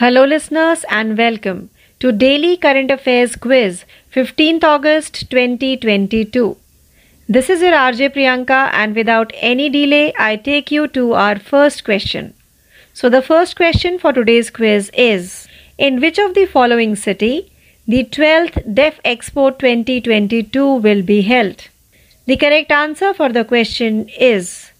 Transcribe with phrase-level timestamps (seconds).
[0.00, 3.84] Hello, listeners, and welcome to Daily Current Affairs Quiz,
[4.14, 6.56] 15th August 2022.
[7.28, 11.84] This is your RJ Priyanka, and without any delay, I take you to our first
[11.84, 12.32] question.
[12.94, 15.46] So, the first question for today's quiz is
[15.76, 17.52] In which of the following city
[17.86, 21.68] the 12th Deaf Expo 2022 will be held?
[22.24, 24.72] The correct answer for the question is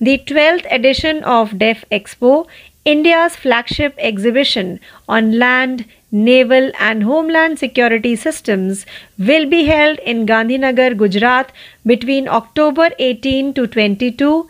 [0.00, 2.46] the 12th edition of Deaf Expo
[2.84, 4.78] India's flagship exhibition
[5.08, 8.84] on land, naval, and homeland security systems
[9.18, 11.50] will be held in Gandhinagar, Gujarat
[11.86, 14.48] between October 18 to 22,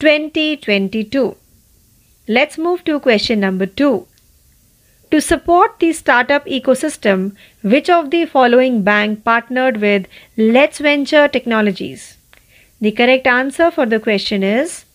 [0.00, 1.36] 2022.
[2.26, 4.04] Let's move to question number 2.
[5.12, 12.16] To support the startup ecosystem, which of the following bank partnered with Let's Venture Technologies?
[12.80, 14.85] The correct answer for the question is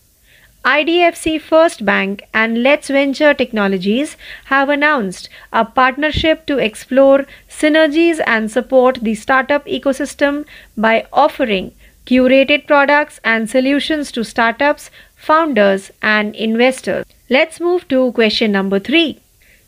[0.64, 8.48] IDFC First Bank and Let's Venture Technologies have announced a partnership to explore synergies and
[8.48, 10.46] support the startup ecosystem
[10.76, 11.72] by offering
[12.06, 17.04] curated products and solutions to startups, founders, and investors.
[17.28, 19.18] Let's move to question number 3.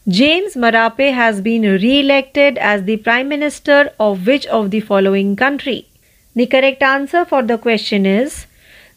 [0.06, 5.34] James Marape has been re elected as the Prime Minister of which of the following
[5.34, 5.88] country?
[6.36, 8.46] The correct answer for the question is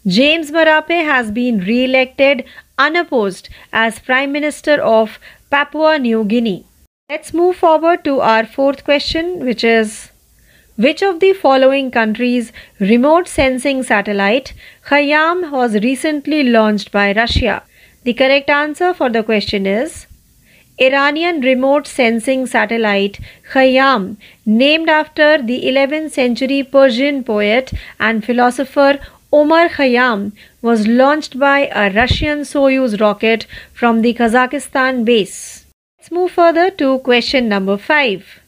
[0.07, 2.45] James Marape has been re elected
[2.77, 6.65] unopposed as Prime Minister of Papua New Guinea.
[7.09, 10.11] Let's move forward to our fourth question, which is
[10.77, 14.53] Which of the following countries' remote sensing satellite
[14.91, 17.63] Hayam was recently launched by Russia?
[18.03, 20.07] The correct answer for the question is
[20.79, 23.19] Iranian remote sensing satellite
[23.53, 28.99] Hayam, named after the 11th century Persian poet and philosopher
[29.31, 35.65] Omar Khayyam was launched by a Russian Soyuz rocket from the Kazakhstan base.
[35.99, 38.39] Let's move further to question number 5.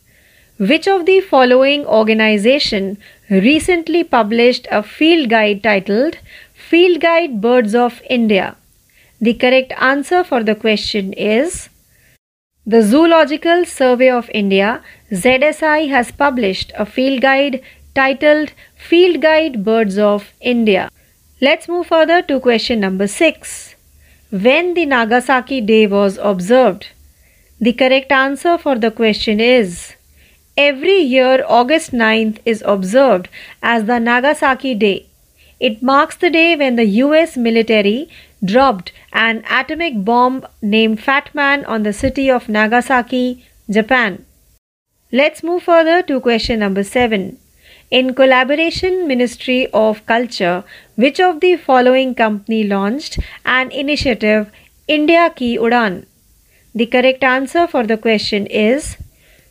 [0.57, 2.97] Which of the following organization
[3.29, 6.17] recently published a field guide titled
[6.53, 8.55] Field Guide Birds of India?
[9.19, 11.67] The correct answer for the question is
[12.65, 17.61] the Zoological Survey of India ZSI has published a field guide
[17.95, 18.53] titled
[18.87, 20.89] Field Guide Birds of India.
[21.41, 23.75] Let's move further to question number 6.
[24.31, 26.87] When the Nagasaki Day was observed?
[27.59, 29.95] The correct answer for the question is
[30.57, 33.27] Every year, August 9th is observed
[33.61, 35.05] as the Nagasaki Day.
[35.59, 38.09] It marks the day when the US military
[38.43, 44.25] dropped an atomic bomb named Fat Man on the city of Nagasaki, Japan.
[45.11, 47.37] Let's move further to question number 7.
[47.91, 50.63] In collaboration Ministry of Culture,
[50.95, 54.51] which of the following company launched an initiative
[54.87, 56.05] India Ki Udan?
[56.75, 58.95] The correct answer for the question is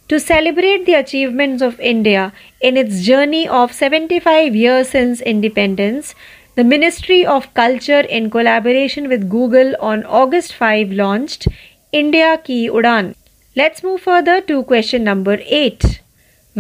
[0.07, 6.15] to celebrate the achievements of India in its journey of 75 years since independence,
[6.55, 11.49] the Ministry of Culture in collaboration with Google on August 5 launched
[11.91, 13.17] India Ki Udan.
[13.57, 16.03] Let's move further to question number 8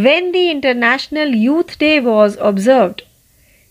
[0.06, 3.02] when the International Youth Day was observed?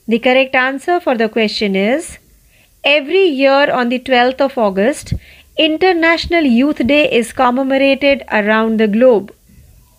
[0.10, 2.18] The correct answer for the question is
[2.84, 5.14] every year on the 12th of August,
[5.58, 9.34] International Youth Day is commemorated around the globe.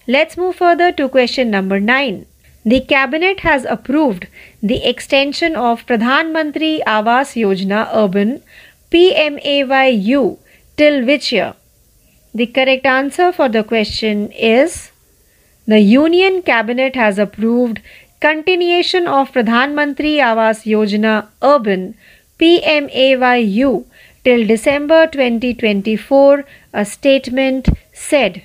[0.06, 2.27] Let's move further to question number 9.
[2.62, 4.27] The cabinet has approved
[4.62, 8.43] the extension of Pradhan Mantri Awas Yojana Urban
[8.91, 10.37] PMAYU
[10.77, 11.55] till which year?
[12.34, 14.91] The correct answer for the question is
[15.68, 17.80] the Union Cabinet has approved
[18.20, 21.94] continuation of Pradhan Mantri Awas Yojana Urban
[22.40, 23.84] PMAYU
[24.24, 28.42] till December 2024, a statement said.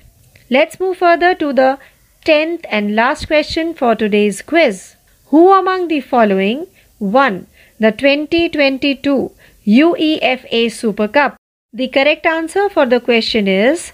[0.50, 1.78] Let's move further to the
[2.26, 4.96] 10th and last question for today's quiz.
[5.28, 6.66] Who among the following
[6.98, 7.46] won
[7.80, 9.32] the 2022
[9.66, 11.36] UEFA Super Cup?
[11.72, 13.92] The correct answer for the question is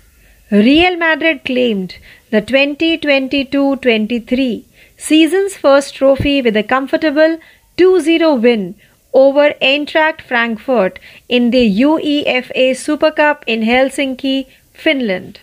[0.50, 1.94] Real Madrid claimed
[2.30, 4.64] the 2022-23
[4.96, 7.38] season's first trophy with a comfortable
[7.76, 8.76] 2-0 win
[9.12, 15.40] over Eintracht Frankfurt in the UEFA Super Cup in Helsinki, Finland.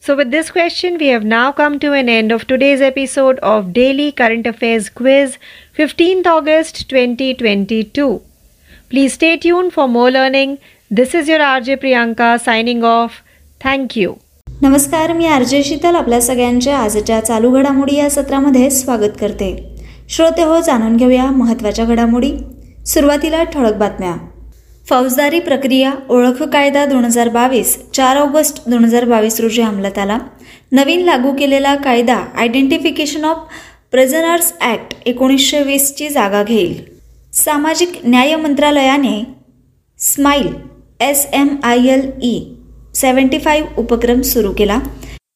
[0.00, 3.74] So with this question we have now come to an end of today's episode of
[3.74, 5.36] Daily Current Affairs Quiz
[5.76, 8.22] 15th August 2022.
[8.88, 10.58] Please stay tuned for more learning.
[10.90, 13.22] This is your RJ Priyanka signing off.
[13.60, 14.18] Thank you.
[14.62, 19.48] नमस्कार मी RJ Sheetal आपल्या सगळ्यांच्या आजच्या चालू घडामोडी या सत्रामध्ये स्वागत करते.
[20.08, 22.30] श्रोते हो जाणून घेऊया महत्त्वाच्या घडामोडी.
[22.86, 24.14] सुरुवातीला ठळक बातम्या.
[24.88, 30.18] फौजदारी प्रक्रिया ओळख कायदा दोन हजार बावीस चार ऑगस्ट दोन हजार बावीस रोजी अंमलात आला.
[30.72, 33.44] नवीन लागू केलेला कायदा आयडेंटिफिकेशन ऑफ
[33.92, 36.80] प्रेझनर्स ॲक्ट एकोणीसशे वीसची जागा घेईल.
[37.34, 39.22] सामाजिक न्याय मंत्रालयाने
[39.98, 40.52] smile
[41.00, 42.51] S M I L E
[42.94, 44.78] seventy five उपक्रम सुरू केला.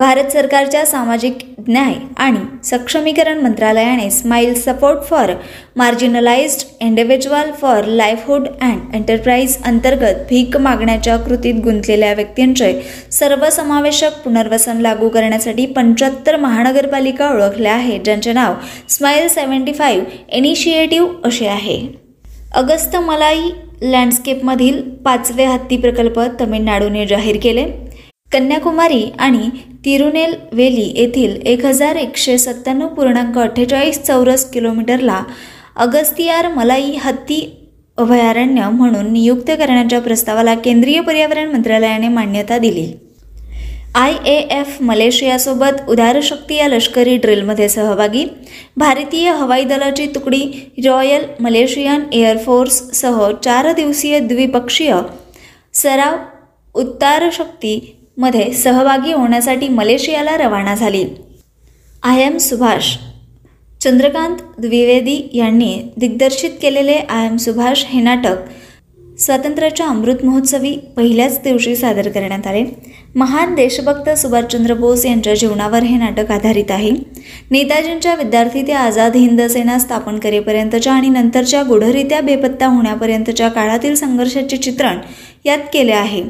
[0.00, 1.38] भारत सरकारच्या सामाजिक
[1.68, 5.32] न्याय आणि सक्षमीकरण मंत्रालयाने smile support for
[5.76, 12.72] marginalised individual for livelihood and enterprise अंतर्गत भीक मागण्याच्या कृतीत गुंतलेल्या व्यक्तींचे
[13.12, 18.54] सर्वसमावेशक पुनर्वसन लागू करण्यासाठी पंच्याहत्तर महानगरपालिका ओळखल्या आहेत ज्यांचे नाव
[18.88, 22.05] स्माईल सेव्हन्टी फाईव्ह इनिशिएटिव्ह असे आहे.
[22.54, 23.50] अगस्त मलाई
[23.82, 27.64] लँडस्केपमधील पाचवे हत्ती प्रकल्प तमिळनाडूने जाहीर केले.
[28.32, 29.48] कन्याकुमारी आणि
[29.84, 35.22] तिरुनेलवेली येथील एक हजार एकशे सत्त्याण्णव पूर्णांक अठ्ठेचाळीस चौरस किलोमीटरला
[35.76, 37.40] अगस्तियार मलाई हत्ती
[37.98, 42.92] अभयारण्य म्हणून नियुक्त करण्याच्या प्रस्तावाला केंद्रीय पर्यावरण मंत्रालयाने मान्यता दिली.
[43.96, 48.24] आय ए एफ मलेशियासोबत उदारशक्ती या लष्करी ड्रिलमध्ये सहभागी
[48.76, 50.42] भारतीय हवाई दलाची तुकडी
[50.84, 54.94] रॉयल मलेशियन एअरफोर्ससह चार दिवसीय द्विपक्षीय
[55.74, 56.16] सराव
[56.74, 61.04] उत्तारशक्तीमध्ये सहभागी होण्यासाठी मलेशियाला रवाना झाली.
[62.02, 62.96] I am Subhash.
[63.80, 68.36] Chandrakant Dwivedi यांनी दिग्दर्शित केलेले आय एम सुभाष हे नाटक
[69.18, 72.64] स्वातंत्र्याच्या अमृत महोत्सवी पहिल्याच दिवशी सादर करण्यात आले.
[73.14, 76.90] महान देशभक्त सुभाषचंद्र बोस यांच्या जीवनावर हे नाटक आधारित आहे.
[77.50, 84.56] नेताजींच्या विद्यार्थी ते आझाद हिंद सेना स्थापन करेपर्यंतच्या आणि नंतरच्या गुढरित्या बेपत्ता होण्यापर्यंतच्या काळातील संघर्षाचे
[84.56, 84.98] चित्रण
[85.44, 86.22] यात केले आहे.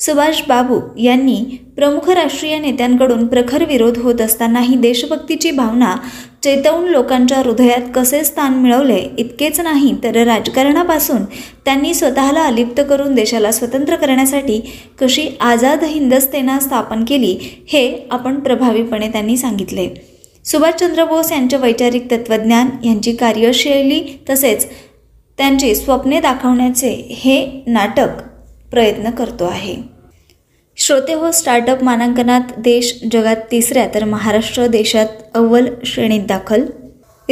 [0.00, 1.34] सुभाष बाबू यांनी
[1.76, 5.94] प्रमुख राष्ट्रीय नेत्यांकडून प्रखर विरोध होत असतानाही देशभक्तीची भावना
[6.42, 11.24] चेतवून लोकांच्या हृदयात कसे स्थान मिळवले इतकेच नाही तर राजकारणापासून
[11.64, 14.60] त्यांनी स्वतःला अलिप्त करून देशाला स्वतंत्र करण्यासाठी
[15.00, 17.36] कशी आझाद हिंदस्तेना स्थापन केली
[17.68, 19.88] हे आपण प्रभावीपणे त्यांनी सांगितले.
[20.44, 24.00] सुभाषचंद्र बोस यांचे वैचारिक तत्त्वज्ञान यांची कार्यशैली
[24.30, 24.66] तसेच
[25.38, 28.29] त्यांची स्वप्ने दाखवण्याचे हे नाटक
[28.70, 29.76] प्रयत्न करतो आहे.
[30.76, 36.64] श्रोते हो स्टार्टअप मानांकनात देश जगात तिसऱ्या तर महाराष्ट्र देशात अव्वल श्रेणीत दाखल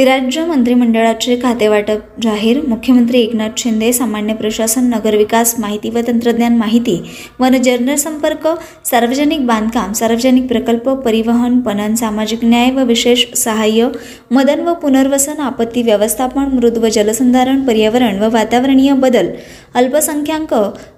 [0.05, 2.59] राज्य मंत्रिमंडळाचे खातेवाटप जाहीर.
[2.67, 6.95] मुख्यमंत्री एकनाथ शिंदे सामान्य प्रशासन नगरविकास माहिती व तंत्रज्ञान माहिती
[7.39, 8.47] वन जनसंपर्क
[8.85, 13.89] सार्वजनिक बांधकाम सार्वजनिक प्रकल्प परिवहन पणन सामाजिक न्याय व विशेष सहाय्य
[14.31, 19.31] मदन व पुनर्वसन आपत्ती व्यवस्थापन मृद व जलसंधारण पर्यावरण व वातावरणीय बदल
[19.75, 20.53] अल्पसंख्याक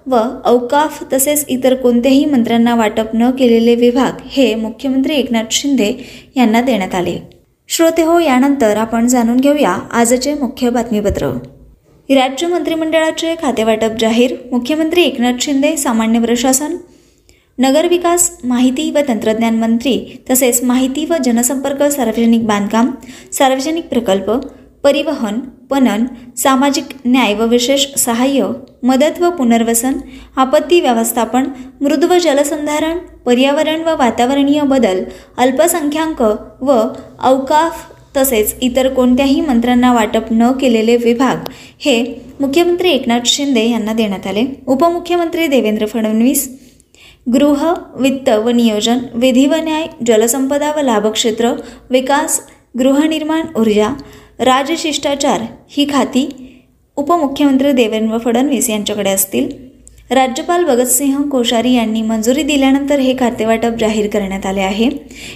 [0.06, 5.92] व अवकाफ तसेच इतर कोणत्याही मंत्र्यांना वाटप न केलेले विभाग हे मुख्यमंत्री एकनाथ शिंदे
[6.36, 7.31] यांना देण्यात आले.
[7.74, 11.26] श्रोते हो यानंतर आपण जाणून घेऊया आजचे मुख्य बातमीपत्र.
[12.10, 14.34] राज्य मंत्रिमंडळाचे खातेवाटप जाहीर.
[14.52, 16.76] मुख्यमंत्री एकनाथ शिंदे सामान्य प्रशासन.
[17.58, 22.90] नगरविकास माहिती व तंत्रज्ञान मंत्री तसेच माहिती व जनसंपर्क सार्वजनिक बांधकाम
[23.32, 24.30] सार्वजनिक प्रकल्प
[24.84, 25.38] परिवहन
[25.70, 26.06] पणन
[26.36, 28.48] सामाजिक न्याय व विशेष सहाय्य
[28.82, 29.98] मदत व पुनर्वसन
[30.36, 31.44] आपत्ती व्यवस्थापन
[31.80, 35.02] मृद व जलसंधारण पर्यावरण व वातावरणीय बदल
[35.38, 36.22] अल्पसंख्याक
[36.62, 36.80] व
[37.18, 37.84] अवकाफ
[38.16, 41.48] तसेच इतर कोणत्याही मंत्र्यांना वाटप न केलेले विभाग
[41.80, 42.02] हे
[42.40, 44.44] मुख्यमंत्री एकनाथ शिंदे यांना देण्यात आले.
[44.66, 46.48] उपमुख्यमंत्री देवेंद्र फडणवीस
[47.32, 47.64] गृह
[47.96, 51.52] वित्त व नियोजन विधी व न्याय जलसंपदा व लाभक्षेत्र
[51.90, 52.40] विकास
[52.78, 53.88] गृहनिर्माण ऊर्जा
[54.42, 56.28] राजशिष्टाचार ही खाती
[56.96, 59.48] उपमुख्यमंत्री देवेंद्र फडणवीस यांच्याकडे असतील.
[60.10, 64.88] राज्यपाल भगतसिंह कोश्यारी यांनी मंजुरी दिल्यानंतर हे खातेवाटप जाहीर करण्यात आले आहे.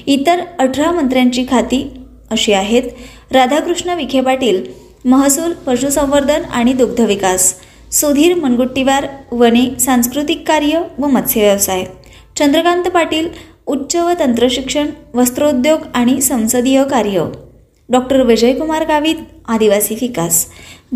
[0.06, 1.82] इतर अठरा मंत्र्यांची खाती
[2.30, 2.82] अशी आहेत.
[3.30, 4.62] राधाकृष्ण विखे पाटील
[5.04, 7.54] महसूल पशुसंवर्धन आणि दुग्धविकास
[7.92, 11.84] सुधीर मनगुट्टीवार वने सांस्कृतिक कार्य व मत्स्य व्यवसाय
[12.38, 13.28] चंद्रकांत पाटील
[13.66, 17.24] उच्च व तंत्रशिक्षण वस्त्रोद्योग आणि संसदीय कार्य.
[17.88, 19.16] डॉक्टर विजयकुमार गावित
[19.48, 20.46] आदिवासी विकास.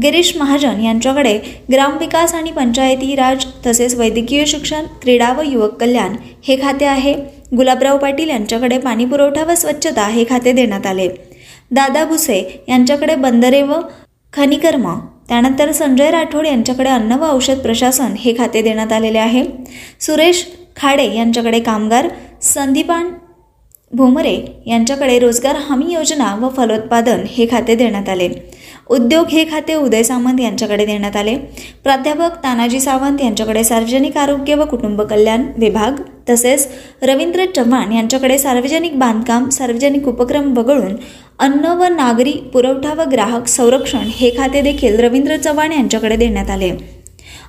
[0.03, 1.37] गिरीश महाजन यांच्याकडे
[1.73, 7.15] ग्रामविकास आणि पंचायती राज तसेच वैद्यकीय शिक्षण क्रीडा व युवक कल्याण हे खाते आहे.
[7.57, 11.09] गुलाबराव पाटील यांच्याकडे पाणीपुरवठा व स्वच्छता हे खाते देण्यात आले.
[11.71, 13.81] दादा भुसे यांच्याकडे बंदरे व
[14.33, 14.89] खनिकर्म
[15.29, 19.45] त्यानंतर संजय राठोड यांच्याकडे अन्न व औषध प्रशासन हे खाते देण्यात आलेले आहे.
[20.01, 20.45] सुरेश
[20.77, 22.09] खाडे यांच्याकडे कामगार
[22.43, 23.11] संदीपान
[23.93, 24.35] भोमरे
[24.67, 28.29] यांच्याकडे रोजगार हमी योजना व फलोत्पादन हे खाते देण्यात आले.
[28.91, 31.35] उद्योग हे खाते उदय सामंत यांच्याकडे देण्यात आले.
[31.85, 36.69] प्राध्यापक तानाजी सावंत यांच्याकडे सार्वजनिक आरोग्य व कुटुंब कल्याण विभाग तसेच
[37.03, 40.95] रवींद्र चव्हाण यांच्याकडे सार्वजनिक बांधकाम सार्वजनिक उपक्रम वगळून
[41.39, 46.71] अन्न व नागरी पुरवठा व ग्राहक संरक्षण हे खाते देखील रवींद्र चव्हाण यांच्याकडे देण्यात आले.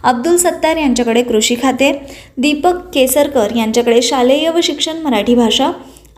[0.04, 1.92] अब्दुल सत्तार यांच्याकडे कृषी खाते
[2.38, 5.72] दीपक केसरकर यांच्याकडे शालेय व शिक्षण मराठी भाषा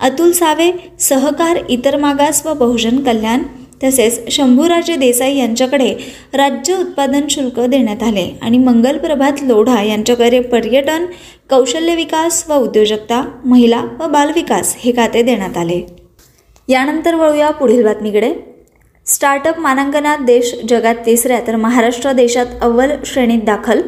[0.03, 3.43] अतुल सावे सहकार इतर मागास व बहुजन कल्याण
[3.83, 5.93] तसेच शंभूराजे देसाई यांच्याकडे
[6.33, 11.05] राज्य उत्पादन शुल्क देण्यात आले आणि मंगल प्रभात लोढा यांच्याकडे पर्यटन
[11.49, 15.81] कौशल्य विकास व उद्योजकता महिला व बालविकास हे खाते देण्यात आले.
[16.69, 18.33] यानंतर वळूया पुढील बातमीकडे.
[19.07, 23.81] स्टार्टअप मानांकनात देश जगात तिसऱ्या तर महाराष्ट्र देशात अव्वल श्रेणीत दाखल.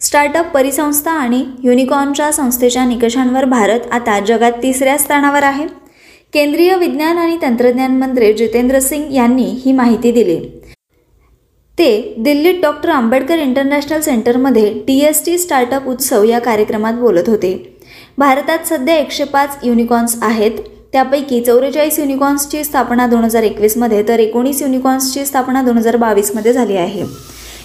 [0.00, 5.66] स्टार्टअप परिसंस्था आणि युनिकॉर्नच्या संस्थेच्या निकषांवर भारत आता जगात तिसऱ्या स्थानावर आहे.
[6.32, 10.38] केंद्रीय विज्ञान आणि तंत्रज्ञान मंत्री जितेंद्र सिंग यांनी ही माहिती दिली.
[11.78, 17.78] ते दिल्लीत डॉक्टर आंबेडकर इंटरनॅशनल सेंटरमध्ये टी एस टी स्टार्टअप उत्सव या कार्यक्रमात बोलत होते.
[18.18, 20.52] भारतात सध्या एकशे पाच युनिकॉर्न्स आहेत.
[20.92, 26.76] त्यापैकी चौवेचाळीस युनिकॉर्न्सची स्थापना दोन हजार एकवीसमध्ये तर एकोणीस युनिकॉर्न्सची स्थापना दोन हजार बावीसमध्ये झाली
[26.76, 27.04] आहे.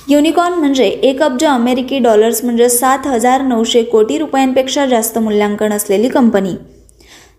[0.10, 6.10] युनिकॉर्न म्हणजे एक अब्ज अमेरिकी डॉलर्स म्हणजे सात हजार नऊशे कोटी रुपयांपेक्षा जास्त मूल्यांकन असलेली
[6.10, 6.53] कंपनी.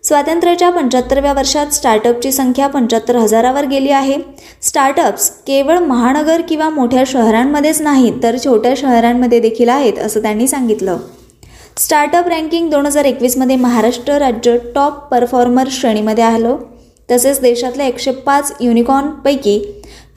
[0.03, 4.17] स्वातंत्र्याच्या पंच्याहत्तरव्या वर्षात स्टार्टअपची संख्या पंच्याहत्तर हजारावर गेली आहे.
[4.61, 10.97] स्टार्टअप्स केवळ महानगर किंवा मोठ्या शहरांमध्येच नाहीत तर छोट्या शहरांमध्ये देखील आहेत असं त्यांनी सांगितलं.
[11.79, 16.55] स्टार्टअप रँकिंग दोन हजार एकवीसमध्ये महाराष्ट्र राज्य टॉप परफॉर्मर श्रेणीमध्ये आलो.
[17.09, 19.59] तसेच देशातल्या एकशे पाच युनिकॉर्नपैकी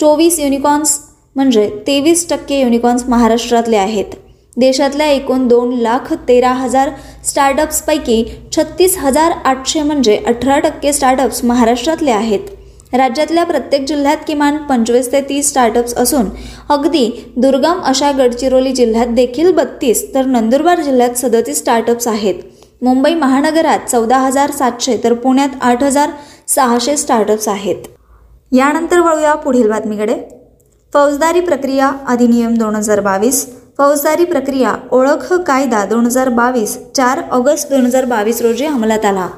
[0.01, 0.99] चोवीस युनिकॉर्न्स
[1.37, 4.15] म्हणजे तेवीस टक्के युनिकॉर्न्स महाराष्ट्रातले आहेत.
[4.57, 6.91] देशातल्या एकूण दोन लाख तेरा हजार
[7.25, 8.25] स्टार्टअप्सपैकी
[8.57, 12.41] छत्तीस हजार आठशे म्हणजे अठरा टक्के स्टार्टअप्स महाराष्ट्रातले आहेत.
[12.93, 16.29] राज्यातल्या प्रत्येक जिल्ह्यात किमान पंचवीस ते तीस स्टार्टअप्स असून
[16.69, 22.35] अगदी दुर्गम अशा गडचिरोली जिल्ह्यात देखील बत्तीस तर नंदुरबार जिल्ह्यात सदतीस स्टार्टअप्स आहेत.
[22.83, 26.11] मुंबई महानगरात चौदा हजार सातशे तर पुण्यात आठ हजार
[26.49, 27.77] सहाशे स्टार्टअप्स आहेत.
[28.53, 30.15] यानंतर वळूया पुढील बातमीकडे.
[30.93, 33.47] फौजदारी प्रक्रिया अधिनियम दोन हजार बावीस.
[33.79, 39.29] फौजदारी प्रक्रिया ओळख कायदा दोन हजार बावीस चार ऑगस्ट दोन हजार बावीस रोजी अंमलात आला.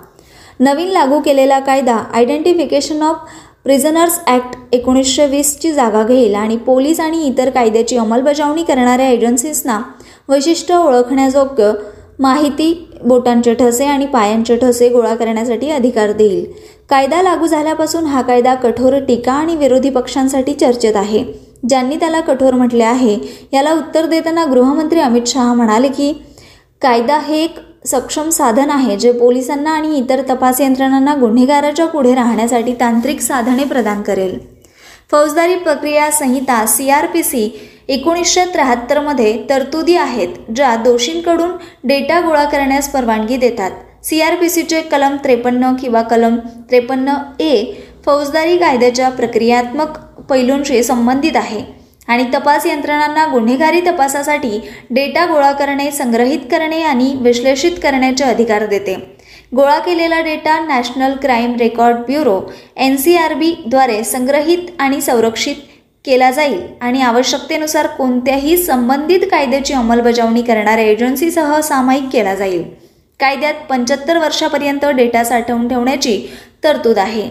[0.61, 3.26] नवीन लागू केलेला कायदा आयडेंटिफिकेशन ऑफ
[3.64, 9.80] प्रिझनर्स ॲक्ट एकोणीसशे वीसची जागा घेईल आणि पोलीस आणि इतर कायद्याची अंमलबजावणी करणाऱ्या एजन्सीजना
[10.28, 11.73] वैशिष्ट्य ओळखण्याजोग्य
[12.18, 16.44] माहिती बोटांचे ठसे आणि पायांचे ठसे गोळा करण्यासाठी अधिकार देईल.
[16.90, 21.25] कायदा लागू झाल्यापासून हा कायदा कठोर टीका आणि विरोधी पक्षांसाठी चर्चेत आहे.
[21.68, 23.16] ज्यांनी त्याला कठोर म्हटले आहे
[23.52, 26.12] याला उत्तर देताना गृहमंत्री अमित शहा म्हणाले की
[26.82, 32.73] कायदा हे एक सक्षम साधन आहे जे पोलिसांना आणि इतर तपास यंत्रणांना गुन्हेगाराच्या पुढे राहण्यासाठी
[32.81, 34.39] तांत्रिक साधने प्रदान करेल.
[35.11, 37.49] फौजदारी प्रक्रिया संहिता सी आर पी सी
[37.89, 41.51] एकोणीसशे त्र्याहत्तरमध्ये तरतुदी आहेत ज्या दोषींकडून
[41.85, 43.71] डेटा गोळा करण्यास परवानगी देतात.
[44.05, 46.37] सी आर पी सीचे कलम त्रेपन्न किंवा कलम
[46.71, 47.65] त्रेपन्न ए
[48.07, 49.99] फौजदारी कायद्याच्या प्रक्रियात्मक
[50.31, 51.62] पैलूंशी संबंधित आहे.
[52.12, 58.95] आणि तपास यंत्रणांना गुन्हेगारी तपासासाठी डेटा गोळा करणे संग्रहित करणे आणि विश्लेषित करण्याचे अधिकार देते.
[59.57, 62.40] गोळा केलेला data national crime record bureau
[62.76, 65.57] N C R बीद्वारे संग्रहित आणि संरक्षित
[66.04, 72.62] केला जाईल आणि आवश्यकतेनुसार कोणत्याही संबंधित कायद्याची अंमलबजावणी करणाऱ्या एजन्सीसह सामायिक केला जाईल.
[73.21, 76.16] कायद्यात पंच्याहत्तर वर्षापर्यंत डेटा साठवून ठेवण्याची
[76.64, 77.28] तरतूद आहे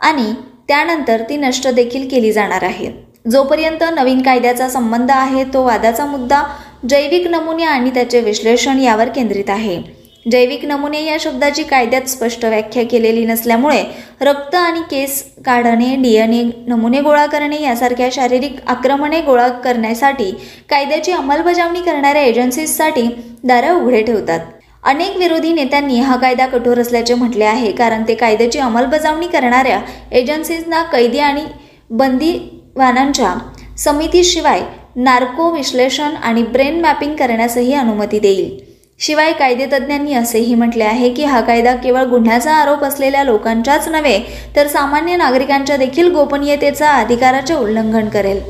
[0.00, 0.32] आणि
[0.68, 2.90] त्यानंतर ती नष्ट देखील केली जाणार आहे.
[3.24, 6.42] जोपर्यंत नवीन कायद्याचा संबंध आहे तो वादाचा मुद्दा
[6.88, 9.80] जैविक नमुने आणि त्याचे विश्लेषण यावर केंद्रित आहे.
[10.26, 13.82] जैविक नमुने या शब्दाची कायद्यात स्पष्ट व्याख्या केलेली नसल्यामुळे
[14.20, 20.30] रक्त आणि केस काढणे डी एन ए नमुने गोळा करणे यासारख्या शारीरिक आक्रमणे गोळा करण्यासाठी
[20.70, 23.06] कायद्याची अंमलबजावणी करणाऱ्या एजन्सीजसाठी
[23.44, 24.40] दारं उघडे ठेवतात.
[24.84, 29.80] अनेक विरोधी नेत्यांनी हा कायदा कठोर असल्याचे म्हटले आहे कारण ते कायद्याची अंमलबजावणी करणाऱ्या
[30.12, 31.44] एजन्सीजना कैदी आणि
[31.90, 32.32] बंदी
[32.76, 33.34] वाहनांच्या
[33.78, 34.60] समितीशिवाय
[34.96, 38.58] नार्को विश्लेषण आणि ब्रेन मॅपिंग करण्यासही अनुमती देईल.
[39.00, 44.18] शिवाय कायदेतज्ञांनी असेही म्हटले आहे की हा कायदा केवळ गुन्ह्याचा आरोप असलेल्या लोकांच्याच नव्हे
[44.56, 48.40] तर सामान्य नागरिकांच्या देखील गोपनीयतेचा अधिकाराचे उल्लंघन करेल.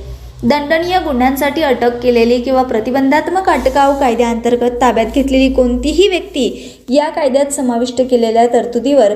[0.42, 8.00] दंडनीय गुन्ह्यांसाठी अटक केलेली किंवा प्रतिबंधात्मक अटकाव कायद्याअंतर्गत ताब्यात घेतलेली कोणतीही व्यक्ती या कायद्यात समाविष्ट
[8.00, 9.14] केलेल्या तरतुदीवर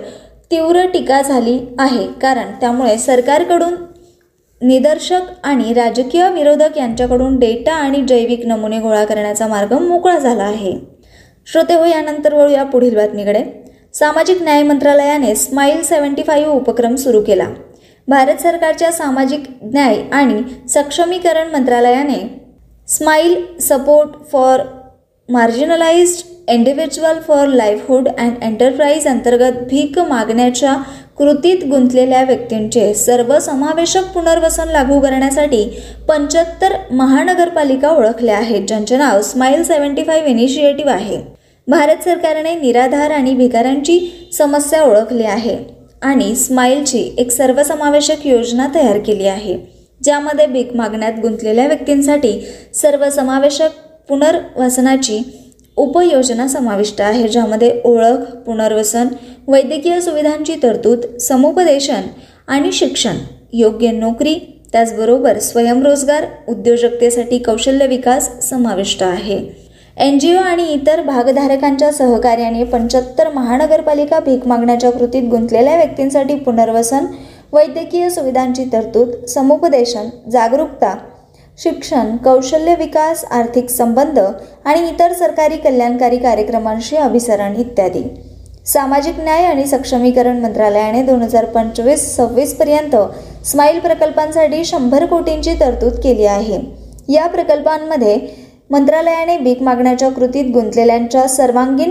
[0.51, 3.75] तीव्र टीका झाली आहे कारण त्यामुळे सरकारकडून
[4.67, 10.73] निदर्शक आणि राजकीय विरोधक यांच्याकडून डेटा आणि जैविक नमुने गोळा करण्याचा मार्ग मोकळा झाला आहे.
[11.47, 13.43] श्रोते हो यानंतर वळूया पुढील बातमीकडे.
[13.95, 17.49] सामाजिक न्याय मंत्रालयाने स्माईल सेव्हन्टी फाईव्ह उपक्रम सुरू केला.
[18.09, 22.21] भारत सरकारच्या सामाजिक न्याय आणि सक्षमीकरण मंत्रालयाने
[22.89, 24.63] smile support for
[25.29, 30.75] marginalised individual for livelihood and enterprise अंतर्गत भीक मागण्याच्या
[31.19, 35.65] कृतीत गुंतलेल्या व्यक्तींचे सर्वसमावेशक पुनर्वसन लागू करण्यासाठी
[36.09, 41.19] पंच्याहत्तर महानगरपालिका ओळखल्या आहेत ज्यांचे नाव स्माईल सेव्हन्टी फाईव्ह इनिशिएटिव्ह आहे.
[41.69, 43.99] भारत सरकारने निराधार आणि भिकाऱ्यांची
[44.33, 45.57] समस्या ओळखली आहे
[46.03, 49.57] आणि स्माईलची एक सर्वसमावेशक योजना तयार केली आहे
[50.01, 52.41] ज्यामध्ये भीक मागण्यात गुंतलेल्या व्यक्तींसाठी
[52.75, 53.79] सर्वसमावेशक
[54.09, 55.23] पुनर्वसनाची
[55.77, 59.09] उपयोजना समाविष्ट आहे ज्यामध्ये ओळख पुनर्वसन
[59.47, 62.03] वैद्यकीय सुविधांची तरतूद समुपदेशन
[62.49, 63.17] आणि शिक्षण
[63.53, 64.35] योग्य नोकरी
[64.73, 69.39] त्याचबरोबर स्वयंरोजगार उद्योजकतेसाठी कौशल्य विकास समाविष्ट आहे.
[69.97, 77.07] एन जी ओ आणि इतर भागधारकांच्या सहकार्याने पंच्याहत्तर महानगरपालिका भीक मागण्याच्या कृतीत गुंतलेल्या व्यक्तींसाठी पुनर्वसन
[77.53, 80.95] वैद्यकीय सुविधांची तरतूद समुपदेशन जागरूकता
[81.59, 88.03] शिक्षण कौशल्य विकास आर्थिक संबंध आणि इतर सरकारी कल्याणकारी कार्यक्रमांशी अभिसरण इत्यादी.
[88.67, 92.97] सामाजिक न्याय आणि सक्षमीकरण मंत्रालयाने दोन हजार पंचवीस सव्वीसपर्यंत
[93.47, 96.59] स्माईल प्रकल्पांसाठी शंभर कोटींची तरतूद केली आहे.
[97.09, 98.19] या प्रकल्पांमध्ये
[98.71, 101.91] मंत्रालयाने भीक मागण्याच्या कृतीत गुंतलेल्यांच्या सर्वांगीण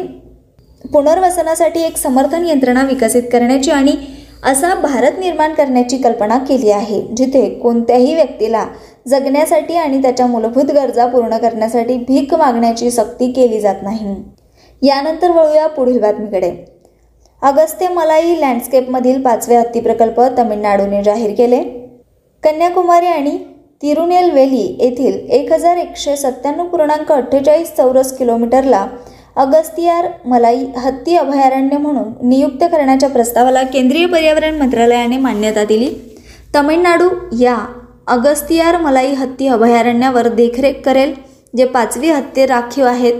[0.83, 3.95] पुनर्वसनासाठी एक समर्थन यंत्रणा विकसित करण्याची आणि
[4.43, 8.65] असा भारत निर्माण करण्याची कल्पना केली आहे जिथे कोणत्याही व्यक्तीला
[9.07, 14.15] जगण्यासाठी आणि त्याच्या मूलभूत गरजा पूर्ण करण्यासाठी भीक मागण्याची सक्ती केली जात नाही.
[14.81, 16.51] यानंतर वळूया पुढील बातमीकडे.
[17.41, 21.61] अगस्त्य मलाई लँडस्केपमधील पाचवे हत्ती प्रकल्प तमिळनाडूने जाहीर केले.
[22.43, 23.37] कन्याकुमारी आणि
[23.83, 28.85] तिरुनेलवेली येथील एक हजार एकशे सत्त्याण्णव पूर्णांक अठ्ठेचाळीस चौरस किलोमीटरला
[29.35, 35.89] अगस्तियार मलाई हत्ती अभयारण्य म्हणून नियुक्त करण्याच्या प्रस्तावाला केंद्रीय पर्यावरण मंत्रालयाने मान्यता दिली.
[36.55, 37.09] तमिळनाडू
[37.39, 37.57] या
[38.07, 41.13] अगस्तियार मलाई हत्ती अभयारण्यावर देखरेख करेल
[41.57, 43.13] जे पाचवी हत्ती राखीव आहेत.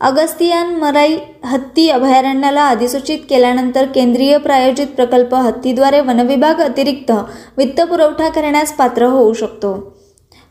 [0.00, 7.12] अगस्तियान मराई हत्ती अभयारण्याला अधिसूचित केल्यानंतर केंद्रीय प्रायोजित प्रकल्प हत्तीद्वारे वनविभाग अतिरिक्त
[7.56, 9.99] वित्तपुरवठा करण्यास पात्र होऊ शकतो.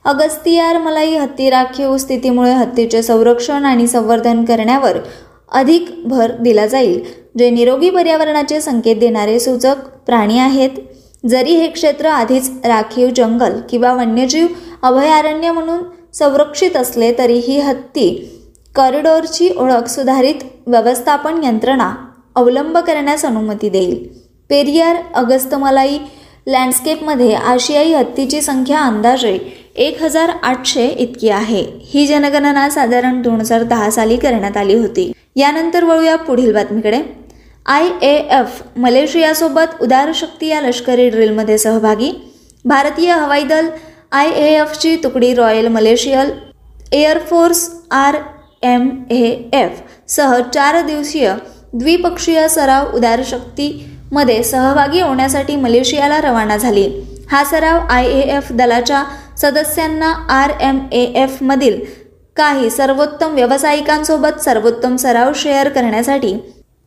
[0.09, 4.97] अगस्तियार मलाई हत्ती राखीव स्थितीमुळे हत्तीचे संरक्षण आणि संवर्धन करण्यावर
[5.51, 7.01] अधिक भर दिला जाईल.
[7.39, 9.75] जे निरोगी पर्यावरणाचे संकेत देणारे सूचक
[10.05, 10.69] प्राणी आहेत.
[11.29, 14.47] जरी हे क्षेत्र आधीच राखीव जंगल किंवा वन्यजीव
[14.83, 15.79] अभयारण्य म्हणून
[16.13, 18.09] संरक्षित असले तरी ही हत्ती
[18.75, 21.93] कॉरिडॉरची ओळख सुधारित व्यवस्थापन यंत्रणा
[22.35, 24.07] अवलंब करण्यास अनुमती देईल.
[24.49, 25.97] पेरियार अगस्तमलाई
[26.49, 29.37] लँडस्केपमध्ये आशियाई हत्तीची संख्या अंदाजे
[29.85, 31.61] एक हजार आठशे इतकी आहे.
[31.93, 35.11] ही जनगणना साधारण दोन हजार दहा साली करण्यात आली होती.
[35.35, 37.01] यानंतर वळूया पुढील बातमीकडे.
[37.65, 42.11] आय ए एफ मलेशियासोबत उदार शक्ती या लष्करी ड्रिलमध्ये सहभागी.
[42.65, 43.67] भारतीय हवाई दल
[44.11, 46.31] आय ए एफची तुकडी royal Malaysian
[46.93, 48.17] air force R
[48.63, 49.81] M A F
[50.11, 51.33] सह चार दिवसीय
[51.73, 53.21] द्विपक्षीय सराव उदार
[54.11, 56.87] मध्ये सहभागी होण्यासाठी मलेशियाला रवाना झाली.
[57.31, 59.03] हा सराव आय ए एफ दलाच्या
[59.37, 61.79] सदस्यांना आर एम ए एफमधील
[62.35, 66.33] काही सर्वोत्तम व्यावसायिकांसोबत सर्वोत्तम सराव शेअर करण्यासाठी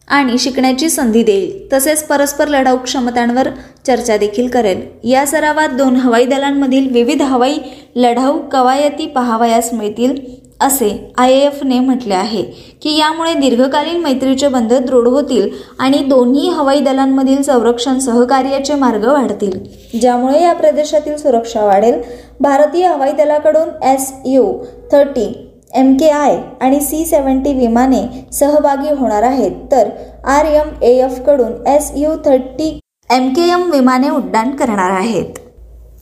[0.09, 3.49] आणि शिकण्याची संधी देईल तसेच परस्पर लढाऊ क्षमतांवर
[3.87, 4.81] चर्चा देखील करेल.
[5.05, 7.59] या सरावात दोन हवाई दलांमधील विविध हवाई
[7.97, 10.15] लढाऊ कवायती पहावयास मिळतील.
[10.63, 12.43] असे आय एफने म्हटले आहे
[12.83, 15.49] की यामुळे दीर्घकालीन मैत्रीचे बंध दृढ होतील
[15.79, 19.59] आणि दोन्ही हवाई दलांमधील संरक्षण सहकार्याचे मार्ग वाढतील
[20.01, 22.01] ज्यामुळे या प्रदेशातील सुरक्षा वाढेल.
[22.41, 24.53] भारतीय हवाई दलाकडून S U
[24.93, 25.27] thirty
[25.77, 29.53] M K I आणि सी सेवन्टी विमाने सहभागी होणार आहेत.
[29.73, 29.89] तर
[30.29, 32.69] R M A एफकडून S U thirty
[33.11, 35.39] M K M विमाने उड्डाण करणार आहेत.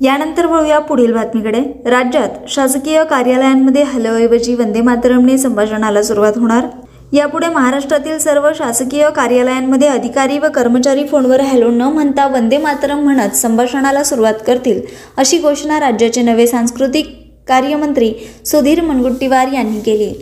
[0.00, 1.60] यानंतर वळूया पुढील बातमीकडे.
[1.86, 6.66] राज्यात शासकीय कार्यालयांमध्ये हॅलोऐवजी वंदे मातरमने संभाषणाला सुरुवात होणार.
[7.12, 13.36] यापुढे महाराष्ट्रातील सर्व शासकीय कार्यालयांमध्ये अधिकारी व कर्मचारी फोनवर हॅलो न म्हणता वंदे मातरम म्हणत
[13.36, 14.80] संभाषणाला सुरुवात करतील
[15.16, 17.08] अशी घोषणा राज्याचे नवे सांस्कृतिक
[17.48, 18.12] कार्यमंत्री
[18.46, 20.12] सुधीर मुनगुट्टीवार यांनी केली.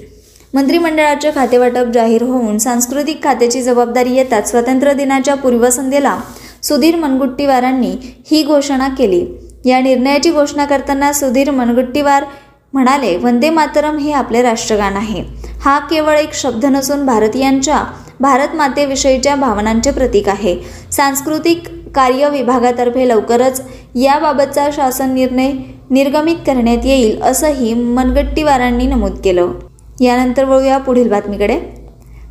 [0.55, 6.19] मंत्रिमंडळाचे खातेवाटप जाहीर होऊन सांस्कृतिक खात्याची जबाबदारी येताच स्वातंत्र्य दिनाच्या पूर्वसंध्येला
[6.63, 7.91] सुधीर मनगुट्टीवारांनी
[8.31, 9.25] ही घोषणा केली.
[9.69, 12.25] या निर्णयाची घोषणा करताना सुधीर मनगुट्टीवार
[12.73, 15.23] म्हणाले वंदे मातरम हे आपले राष्ट्रगान आहे.
[15.61, 17.83] हा केवळ एक शब्द नसून भारतीयांच्या
[18.21, 20.57] भारत मातेविषयीच्या भावनांचे प्रतीक आहे.
[20.93, 21.63] सांस्कृतिक
[21.95, 23.63] कार्य विभागातर्फे लवकरच
[23.95, 25.53] याबाबतचा शासन निर्णय
[25.91, 29.53] निर्गमित करण्यात येईल असंही मनगट्टीवारांनी नमूद केलं.
[30.01, 31.61] यानंतर वळूया पुढील बातमीकडे.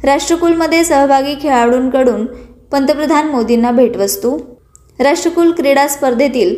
[0.04, 2.26] राष्ट्रकुलमध्ये सहभागी खेळाडूंकडून
[2.72, 4.38] पंतप्रधान मोदींना भेटवस्तू.
[5.00, 6.56] राष्ट्रकुल क्रीडा स्पर्धेतील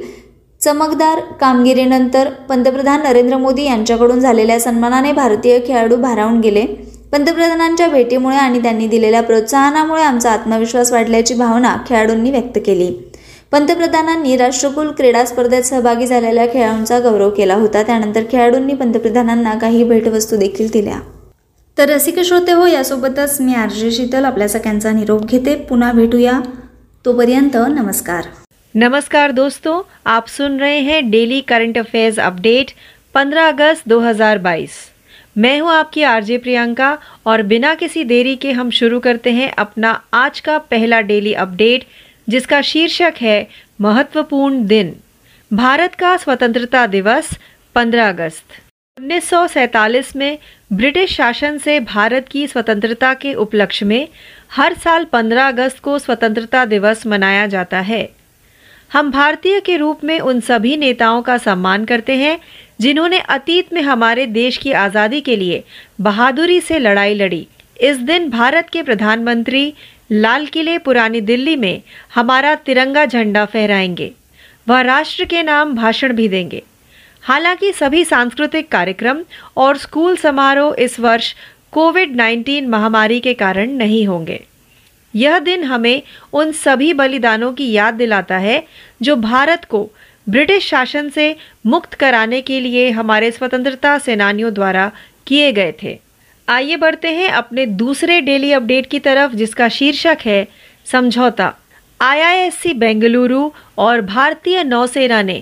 [0.62, 6.66] चमकदार कामगिरीनंतर पंतप्रधान नरेंद्र मोदी यांच्याकडून झालेल्या सन्मानाने भारतीय खेळाडू भारावून गेले.
[7.12, 12.92] पंतप्रधानांच्या भेटीमुळे आणि त्यांनी दिलेल्या प्रोत्साहनामुळे आमचा आत्मविश्वास वाढल्याची भावना खेळाडूंनी व्यक्त केली.
[13.52, 17.84] पंतप्रधानांनी राष्ट्रकुल क्रीडा स्पर्धेत सहभागी झालेल्या खेळाडूंचा गौरव केला होता.
[17.84, 21.00] त्यानंतर खेळाडूंनी पंतप्रधानांना काही भेटवस्तू देखील दिल्या.
[21.78, 25.56] तर रसिक श्रोते हो यासोबतच मी आरजे शीतल आपल्या सगळ्यांचा निरोप घेते.
[25.56, 26.40] पुन्हा भेटूया.
[27.06, 28.24] तोपर्यंत नमस्कार.
[28.76, 32.72] नमस्कार दोस्तों, आप सुन रहे हैं डेली करंट अफेयर्स अपडेट
[33.14, 34.70] 15 अगस्त 2022
[35.36, 39.94] मैं हूँ आपकी आरजे प्रियंका और बिना किसी देरी के हम शुरू करते हैं अपना
[40.12, 41.82] आज का पहला डेली अपडेट
[42.30, 43.44] जिसका शीर्षक है,
[43.80, 44.92] महत्वपूर्ण दिन।
[45.52, 47.30] भारत का स्वतंत्रता दिवस
[47.76, 48.54] 15 अगस्त।
[48.98, 50.36] 1947 में
[50.72, 54.06] ब्रिटिश शासन से भारत की स्वतंत्रता के उपलक्ष्य में
[54.50, 58.06] हर साल 15 अगस्त को स्वतंत्रता दिवस मनाया जाता है।
[58.92, 62.40] हम भारतीय के रूप में उन सभी नेताओं का सम्मान करते हैं,
[62.82, 65.64] जिन्होंने अतीत में हमारे देश की आज़ादी के लिए
[66.02, 67.48] बहादुरी से लड़ाई लड़ी।
[67.82, 69.74] इस दिन भारत के प्रधानमंत्री
[70.12, 71.82] लाल किले पुरानी दिल्ली में
[72.16, 74.12] हमारा तिरंगा झंडा फहराएँगे।
[74.68, 76.64] वह राष्ट्र के नाम भाषण भी देंगे।
[77.22, 79.24] हालाँकि सभी सांस्कृतिक कार्यक्रम
[79.58, 81.34] और स्कूल समारोह इस वर्ष
[81.72, 84.44] कोविड 19 महामारी के कारण नहीं होंगे।
[85.14, 86.00] यह दिन हमें
[86.32, 88.60] उन सभी बलिदानों की याद दिलाता है,
[89.04, 89.86] जो भारत को
[90.28, 91.34] ब्रिटिश शासन से
[91.66, 94.90] मुक्त कराने के लिए हमारे स्वतंत्रता सेनानियों द्वारा
[95.28, 96.00] किए गए थे।
[96.48, 100.44] आइए बढ़ते हैं अपने दूसरे डेली अपडेट की तरफ़, जिसका शीर्षक है
[100.92, 101.52] समझौता।
[102.00, 105.42] आईआईएससी बेंगलुरु और भारतीय नौसेना ने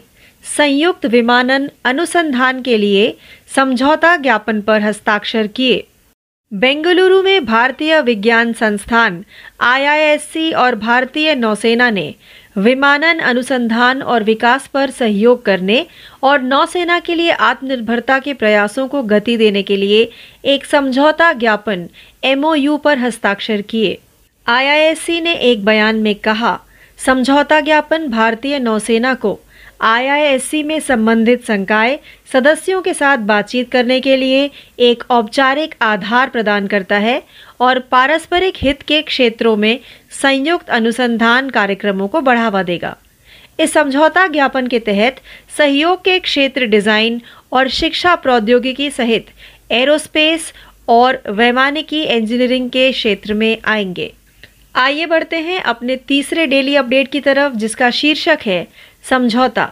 [0.57, 3.11] संयुक्त विमानन अनुसंधान के लिए
[3.55, 5.79] समझौता ज्ञापन पर हस्ताक्षर किए।
[6.53, 9.23] बेंगलुरु में भारतीय विज्ञान संस्थान
[9.61, 12.13] आईआईएससी और भारतीय नौसेना ने
[12.57, 15.85] विमानन अनुसंधान और विकास पर सहयोग करने
[16.23, 20.09] और नौसेना के लिए आत्मनिर्भरता के प्रयासों को गति देने के लिए
[20.45, 21.87] एक समझौता ज्ञापन
[22.23, 23.97] एमओयू पर हस्ताक्षर किए।
[24.47, 26.59] आईआईएससी ने एक बयान में कहा,
[27.05, 29.39] समझौता ज्ञापन भारतीय नौसेना को
[29.79, 31.97] आईआईएससी में संबंधित संकाय
[32.33, 37.19] सदस्यों के साथ बातचीत करने के लिए एक औपचारिक आधार प्रदान करता है
[37.59, 39.77] और पारस्परिक हित के क्षेत्रों में
[40.21, 42.93] संयुक्त अनुसंधान कार्यक्रमों को बढ़ावा देगा।
[43.59, 45.11] इस समझौता ज्ञापन के तहत
[45.57, 47.17] सहयोग के क्षेत्र डिज़ाइन
[47.51, 49.21] और शिक्षा प्रौद्योगिकी सहित
[49.69, 50.51] एरोस्पेस
[50.87, 54.09] और वैमानिकी इंजीनियरिंग के क्षेत्र में आएँगे।
[54.75, 58.63] आइए बढ़ते हैं अपने तीसरे डेली अपडेट की तरफ़, जिसका शीर्षक है
[59.09, 59.67] समझौता।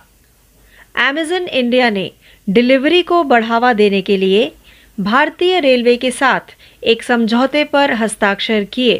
[1.09, 2.09] अमेजन इंडिया ने
[2.47, 4.51] डिलीवरी को बढ़ावा देने के लिए
[4.99, 8.97] भारतीय रेलवे के साथ एक समझौते पर हस्ताक्षर किए।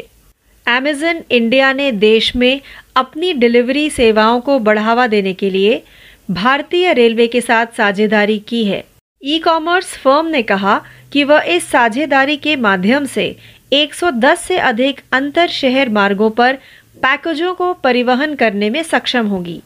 [0.66, 2.60] अमेजन इंडिया ने देश में
[2.96, 5.80] अपनी डिलीवरी सेवाओं को बढ़ावा देने के लिए
[6.30, 8.82] भारतीय रेलवे के साथ साझेदारी की है।
[9.22, 10.80] ई कॉमर्स फर्म ने कहा
[11.12, 13.36] कि वह इस साझेदारी के माध्यम से
[13.72, 16.56] 110 से अधिक अंतर शहर मार्गों पर
[17.02, 19.60] पैकेजों को परिवहन करने में सक्षम होगी।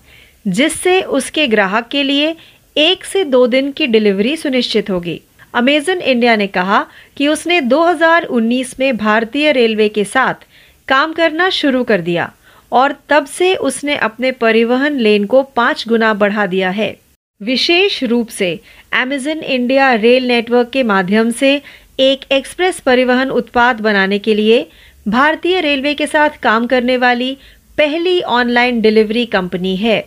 [0.48, 2.34] जिससे उसके ग्राहक के लिए
[2.76, 5.20] एक से दो दिन की डिलीवरी सुनिश्चित होगी।
[5.54, 10.34] अमेजन इंडिया ने कहा कि उसने 2019 में भारतीय रेलवे के साथ
[10.88, 12.32] काम करना शुरू कर दिया
[12.72, 16.94] और तब से उसने अपने परिवहन लेन को पाँच गुना बढ़ा दिया है।
[17.42, 18.60] विशेष रूप से
[18.92, 21.60] अमेजन इंडिया रेल नेटवर्क के माध्यम से
[21.98, 24.62] एक एक्सप्रेस परिवहन उत्पाद बनाने के लिए
[25.08, 27.34] भारतीय रेलवे के साथ काम करने वाली
[27.78, 30.00] पहली ऑनलाइन डिलीवरी कंपनी है।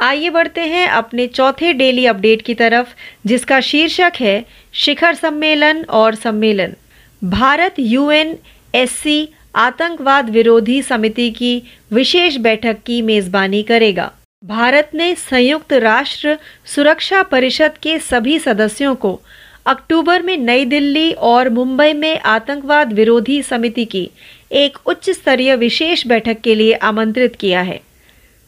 [0.00, 2.88] आइए बढ़ते हैं अपने चौथे डेली अपडेट की तरफ़,
[3.28, 4.40] जिसका शीर्षक है
[4.74, 6.72] शिखर सम्मेलन और सम्मेलन।
[7.22, 8.34] भारत, यूएन,
[8.74, 14.08] एससी, आतंकवाद विरोधी समिति की विशेष बैठक की मेजबानी करेगा।
[14.42, 16.34] भारत ने संयुक्त राष्ट्र
[16.74, 19.16] सुरक्षा परिषद के सभी सदस्यों को
[19.66, 24.06] अक्टूबर में नई दिल्ली और मुंबई में आतंकवाद विरोधी समिति की
[24.50, 27.76] एक उच्च स्तरीय विशेष बैठक के लिए आमंत्रित किया है,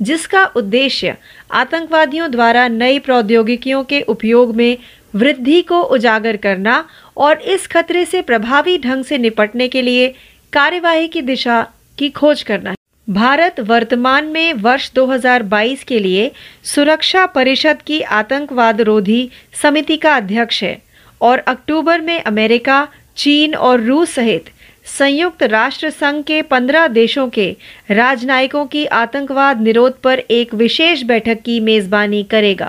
[0.00, 1.12] जिसका उद्देश्य
[1.50, 4.76] आतंकवादियों द्वारा नई प्रौद्योगिकियों के उपयोग में
[5.14, 6.82] वृद्धि को उजागर करना
[7.16, 10.08] और इस खतरे से प्रभावी ढंग से निपटने के लिए
[10.52, 11.62] कार्यवाही की दिशा
[11.98, 12.76] की खोज करना है।
[13.08, 16.30] भारत वर्तमान में वर्ष 2022 के लिए
[16.64, 19.28] सुरक्षा परिषद की आतंकवाद रोधी
[19.62, 20.76] समिति का अध्यक्ष है
[21.20, 24.50] और अक्टूबर में अमेरिका, चीन और रूस सहित
[24.86, 27.54] संयुक्त राष्ट्र संघ के पंद्रह देशों के
[27.90, 32.68] राजनयिकों की आतंकवाद निरोध पर एक विशेष बैठक की मेजबानी करेगा।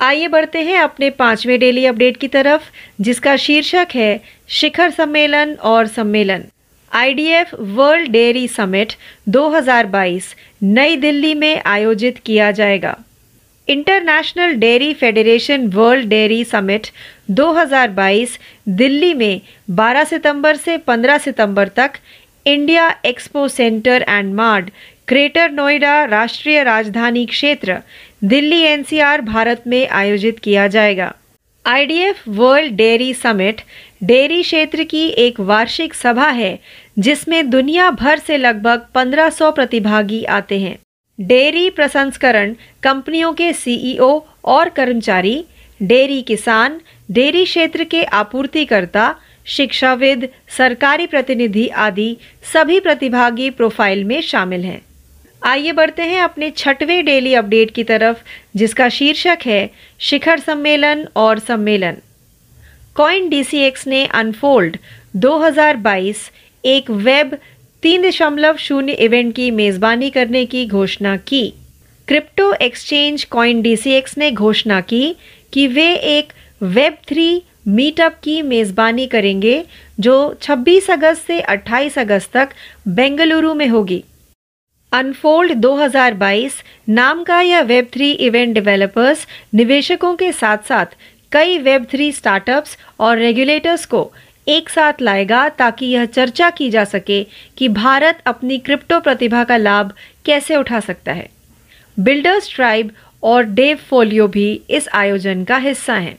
[0.00, 2.62] आइए बढ़ते हैं अपने पाँचवें डेली अपडेट की तरफ़,
[3.04, 4.16] जिसका शीर्षक है
[4.48, 6.40] शिखर सम्मेलन और सम्मेलन।
[6.92, 8.88] आईडीएफ वर्ल्ड डेयरी समिट
[9.26, 10.22] 2022
[10.62, 12.92] नई दिल्ली में आयोजित किया जाएगा।
[13.68, 16.86] International dairy federation world dairy summit
[17.30, 18.36] 2022
[18.68, 19.40] Delhi में
[19.76, 21.96] 12 सितंबर से 15 सितंबर तक
[22.46, 24.70] India expo centre and mart
[25.08, 27.76] greater Noida राष्ट्रीय राजधानी क्षेत्र,
[28.24, 31.10] दिल्ली एनसीआर भारत में आयोजित किया जाएगा।
[31.64, 33.60] IDF world dairy summit
[34.02, 36.56] dairy क्षेत्र की एक वार्षिक सभा है,
[36.98, 40.76] जिसमें दुनिया भर से लगभग 1500 प्रतिभागी आते हैं।
[41.18, 45.42] डेयरी प्रसंस्करण कंपनियों के सीईओ और कर्मचारी,
[45.80, 49.12] डेयरी किसान, डेयरी क्षेत्र के आपूर्तिकर्ता,
[49.46, 50.24] शिक्षाविद,
[50.58, 52.14] सरकारी प्रतिनिधि आदि
[52.54, 54.78] सभी प्रतिभागी प्रोफ़ाइल में शामिल हैं।
[55.42, 58.16] आइए बढ़ते हैं अपने छठवें डेली अपडेट की तरफ़,
[58.58, 59.66] जिसका शीर्षक है
[60.00, 61.94] शिखर सम्मेलन और सम्मेलन।
[62.96, 64.76] कॉइन डीसीएक्स ने अनफोल्ड
[65.14, 66.30] 2022
[66.64, 67.34] एक वेब
[67.84, 71.50] तीन दशमलव शून्य इवेंट की मेजबानी करने की घोषणा की।
[72.08, 75.12] क्रिप्टो एक्सचेंज कॉइन डीसीएक्स ने घोषणा की
[75.52, 79.60] कि वे एक वेब थ्री मीटअप की मेजबानी करेंगे,
[80.00, 82.48] जो 26 अगस्त से 28 अगस्त तक
[82.86, 84.02] बेंगलुरु में होगी।
[84.92, 86.52] अनफोल्ड 2022
[86.88, 90.96] नाम का यह वेब थ्री इवेंट डेवलपर्स निवेशकों के साथ साथ
[91.32, 94.12] कई वेब थ्री स्टार्टअप्स और रेगुलेटर्स को
[94.48, 97.26] एक साथ लाएगा ताकि यह चर्चा की जा सके
[97.56, 99.92] कि भारत अपनी क्रिप्टो प्रतिभा का लाभ
[100.24, 101.28] कैसे उठा सकता है।
[101.98, 102.90] बिल्डर्स ट्राइब
[103.22, 106.18] और डेव फोलियो भी इस आयोजन का हिस्सा हैं।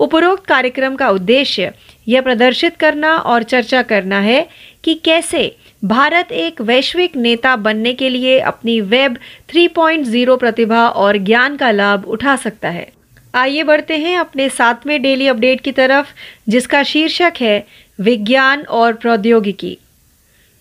[0.00, 1.72] उपरोक्त कार्यक्रम का उद्देश्य
[2.08, 4.48] यह प्रदर्शित करना और चर्चा करना है
[4.84, 9.16] कि कैसे भारत एक वैश्विक नेता बनने के लिए अपनी वेब
[9.52, 12.88] 3.0 प्रतिभा और ज्ञान का लाभ उठा सकता है।
[13.34, 16.06] आइए बढ़ते हैं अपने सातवें डेली अपडेट की तरफ़,
[16.50, 17.60] जिसका शीर्षक है
[17.98, 19.74] विज्ञान और प्रौद्योगिकी।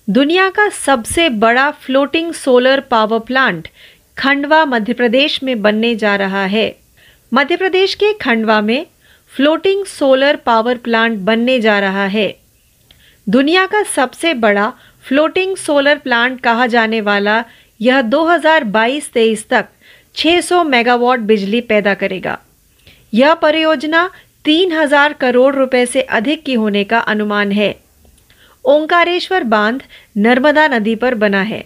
[0.08, 3.68] दुनिया का सबसे बड़ा floating solar power plant
[4.18, 6.70] Khandwa Madhya Pradesh में बनने जा रहा है।
[7.32, 8.84] मध्य प्रदेश के खंडवा में
[9.36, 12.32] फ्लोटिंग सोलर पावर प्लांट बनने जा रहा है।
[13.28, 14.70] दुनिया का सबसे बड़ा
[15.08, 17.42] फ्लोटिंग सोलर प्लांट कहा जाने वाला
[17.80, 19.64] यह 2022-23 तक
[20.16, 22.36] 600 मेगावाट बिजली पैदा करेगा।
[23.14, 24.08] यह परियोजना
[24.46, 27.74] 3000 करोड़ रुपए से अधिक की होने का अनुमान है।
[28.66, 29.82] ओंकारेश्वर बाँध
[30.18, 31.64] नर्मदा नदी पर बना है।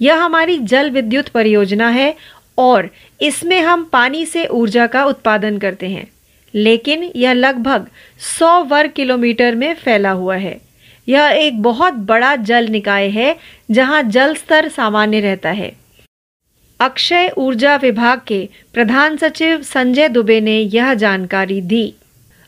[0.00, 2.14] यह हमारी जल विद्युत परियोजना है
[2.58, 2.88] और
[3.20, 6.04] इसमें हम पानी से ऊर्जा का उत्पादन करते हैं,
[6.54, 7.86] लेकिन यह लगभग
[8.20, 10.56] 100 वर्ग किलोमीटर में फैला हुआ है।
[11.08, 13.34] यह एक बहुत बड़ा जल निकाय है,
[13.70, 15.70] जहाँ जल स्तर सामान्य रहता है।
[16.80, 21.90] अक्षय ऊर्जा विभाग के प्रधान सचिव संजय दुबे ने यह जानकारी दी।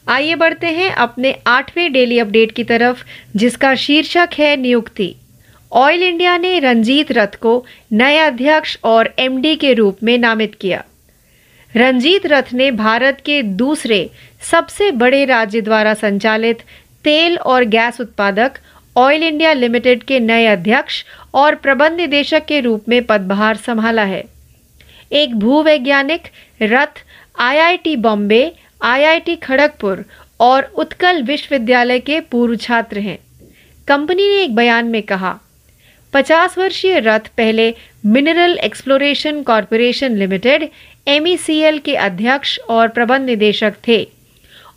[0.06, 3.04] आइए बढ़ते हैं अपने आठवें डेली अपडेट की तरफ़,
[3.38, 5.12] जिसका शीर्षक है नियुक्ति।
[5.72, 10.80] ऑयल इंडिया ने रंजीत रथ को नए अध्यक्ष और एमडी के रूप में नामित किया।
[11.74, 14.06] रंजीत रथ ने भारत के दूसरे
[14.50, 16.54] सबसे बड़े राज्य द्वारा संचालित
[17.04, 18.50] तेल और गैस उत्पादक
[18.96, 21.02] ऑयल इंडिया लिमिटेड के नए अध्यक्ष
[21.34, 24.22] और प्रबंध निदेशक के रूप में पदभार संभाला है।
[25.12, 26.26] एक भूवैज्ञानिक
[26.62, 27.04] रथ
[27.40, 28.42] आईआईटी बॉम्बे
[28.82, 30.04] आईआईटी खड़गपुर
[30.40, 33.18] और उत्कल विश्वविद्यालय के पूर्व छात्र हैं।
[33.88, 35.34] कंपनी ने एक बयान में कहा
[36.12, 37.72] 50 वर्षीय रथ पहले
[38.04, 40.68] mineral exploration corporation limited
[41.08, 44.04] MECL के अध्यक्ष और प्रबंध निदेशक थे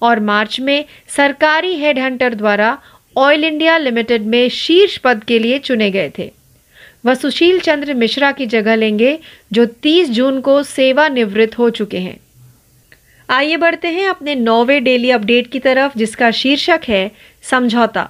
[0.01, 2.77] और मार्च में सरकारी हेड हंटर द्वारा
[3.15, 6.29] ऑयल इंडिया लिमिटेड में शीर्ष पद के लिए चुने गए थे।
[7.05, 9.15] वह सुशील चंद्र मिश्रा की जगह लेंगे,
[9.53, 12.13] जो 30 जून को सेवानिवृत्त हो चुके हैं।
[13.29, 17.07] आइए बढ़ते हैं अपने नौवे डेली अपडेट की तरफ़, जिसका शीर्षक है
[17.49, 18.05] समझौता।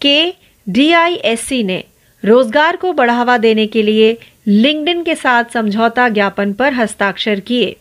[0.00, 0.30] के
[0.66, 1.80] डीआईएससी ने
[2.24, 4.14] रोज़गार को बढ़ावा देने के लिए
[4.46, 7.72] लिंक्डइन के साथ समझौता ज्ञापन पर हस्ताक्षर किए।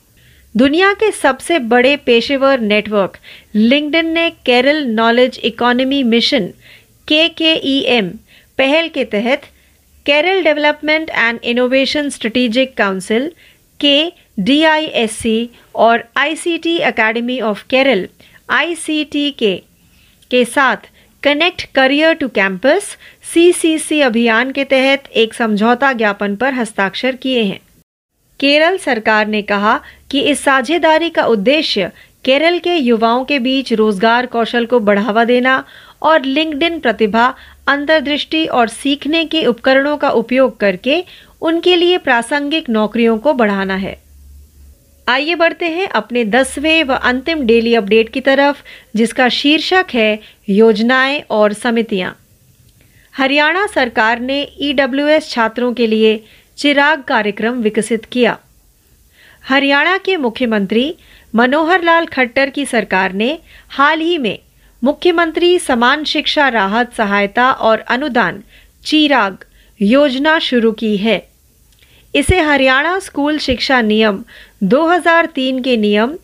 [0.55, 3.17] दुनिया के सबसे बड़े पेशेवर नेटवर्क,
[3.55, 6.47] लिंक्डइन ने Kerala knowledge economy mission
[7.07, 8.09] K K E M
[8.57, 9.41] पहल के तहत
[10.05, 13.31] Kerala development and innovation strategic council
[13.79, 18.07] K D I S C और I C T academy of Kerala
[18.49, 19.55] ICT के
[20.31, 20.89] के साथ
[21.23, 22.95] connect career to campus
[23.33, 27.59] C C C अभियान के तहत एक समझौता ज्ञापन पर हस्ताक्षर किए हैं।
[28.39, 29.79] केरल सरकार ने कहा
[30.13, 31.87] कि इस साझेदारी का उद्देश्य
[32.25, 35.61] केरल के युवाओं के बीच रोज़गार कौशल को बढ़ावा देना
[36.01, 37.25] और लिंक्डइन प्रतिभा,
[37.67, 41.01] अंतर्दृष्टि और सीखने के उपकरणों का उपयोग करके
[41.41, 43.93] उनके लिए प्रासंगिक नौकरियों को बढ़ाना है।
[45.07, 48.61] आइए बढ़ते हैं अपने दसवें व अंतिम डेली अपडेट की तरफ़,
[48.97, 50.15] जिसका शीर्षक है
[50.47, 52.11] योजनाएँ और समितियाँ।
[53.13, 56.17] हरियाणा सरकार ने ईडब्ल्यूएस छात्रों के लिए
[56.57, 58.35] चिराग कार्यक्रम विकसित किया।
[59.49, 60.91] हरियाणा के मुख्यमंत्री
[61.33, 63.35] मनोहर लाल खट्टर की सरकार ने
[63.69, 64.37] हाल ही में
[64.83, 68.39] मुख्यमंत्री समान शिक्षा राहत सहायता और अनुदान
[68.85, 69.35] चिराग
[69.79, 71.17] योजना शुरू की है।
[72.13, 74.17] इसे हरियाणा स्कूल शिक्षा नियम
[74.61, 76.15] 2003 के नियम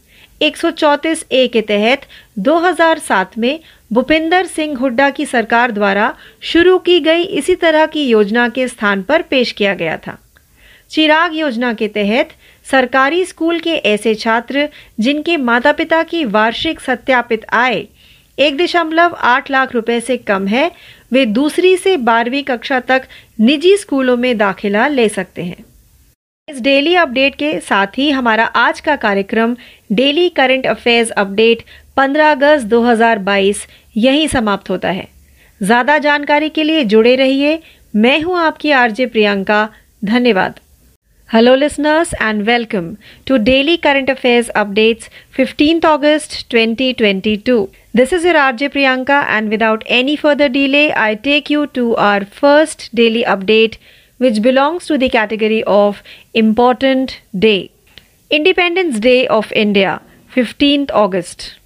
[0.41, 1.97] 134 ए के तहत
[2.38, 3.60] 2007 में
[3.93, 9.01] भूपिंदर सिंह हुड्डा की सरकार द्वारा शुरू की गई इसी तरह की योजना के स्थान
[9.01, 10.17] पर पेश किया गया था।
[10.89, 12.29] चिराग योजना के तहत
[12.71, 14.65] सरकारी स्कूल के ऐसे छात्र,
[15.01, 17.82] जिनके माता पिता की वार्षिक सत्यापित आय
[18.38, 20.67] एक दशमलव आठ लाख रुपए से कम है,
[21.12, 23.08] वे दूसरी से बारहवीं कक्षा तक
[23.39, 25.63] निजी स्कूलों में दाखिला ले सकते हैं।
[26.47, 29.53] इस डेली अपडेट के साथ ही हमारा आज का कार्यक्रम,
[29.89, 31.63] डेली करंट अफेयर्स अपडेट
[31.97, 35.03] 15 अगस्त 2022 यहीं समाप्त होता है।
[35.62, 37.58] ज़्यादा जानकारी के लिए जुड़े रहिए।
[37.93, 39.65] मैं हूँ आपकी आरजे प्रियंका।
[40.03, 40.51] धन्यवाद।
[41.32, 47.70] Hello, listeners, and welcome to Daily Current Affairs Updates 15th August 2022.
[47.94, 52.26] This is your RJ Priyanka, and without any further delay, I take you to our
[52.26, 53.78] first daily update,
[54.18, 56.02] which belongs to the category of
[56.34, 57.70] Important Day.
[58.32, 60.02] Independence Day of India,
[60.34, 61.60] 15th August.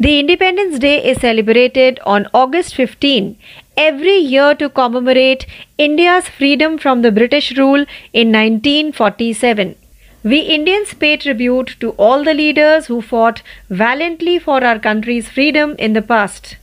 [0.00, 3.36] The Independence Day is celebrated on August 15
[3.76, 5.46] every year to commemorate
[5.78, 9.76] India's freedom from the British rule in 1947.
[10.24, 15.74] We Indians pay tribute to all the leaders who fought valiantly for our country's freedom
[15.78, 16.56] in the past.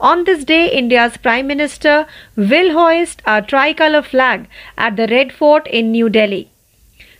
[0.00, 5.66] On this day, India's Prime Minister will hoist a tricolour flag at the Red Fort
[5.66, 6.50] in New Delhi.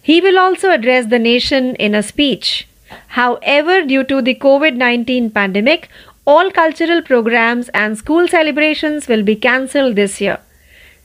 [0.03, 2.67] He will also address the nation in a speech.
[3.09, 5.89] However, due to the COVID 19 pandemic,
[6.25, 10.39] all cultural programs and school celebrations will be cancelled this year.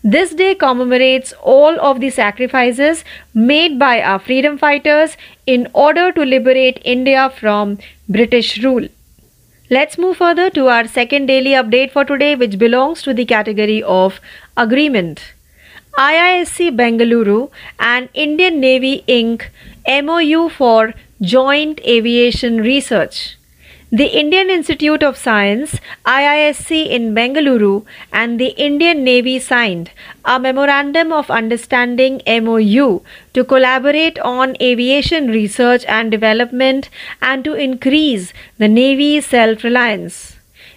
[0.04, 3.04] This day commemorates all of the sacrifices
[3.34, 8.88] made by our freedom fighters in order to liberate India from British rule.
[9.70, 13.82] Let's move further to our second daily update for today, which belongs to the category
[13.84, 14.22] of
[14.56, 15.34] agreement.
[15.98, 17.50] IISC Bengaluru
[17.80, 19.48] and Indian Navy Inc.
[19.88, 23.37] MOU for Joint Aviation Research.
[23.90, 29.92] The Indian Institute of Science IISC in Bengaluru and the Indian Navy signed
[30.26, 33.02] a Memorandum of Understanding MOU
[33.34, 36.90] to collaborate on aviation research and development
[37.22, 40.36] and to increase the Navy's self reliance.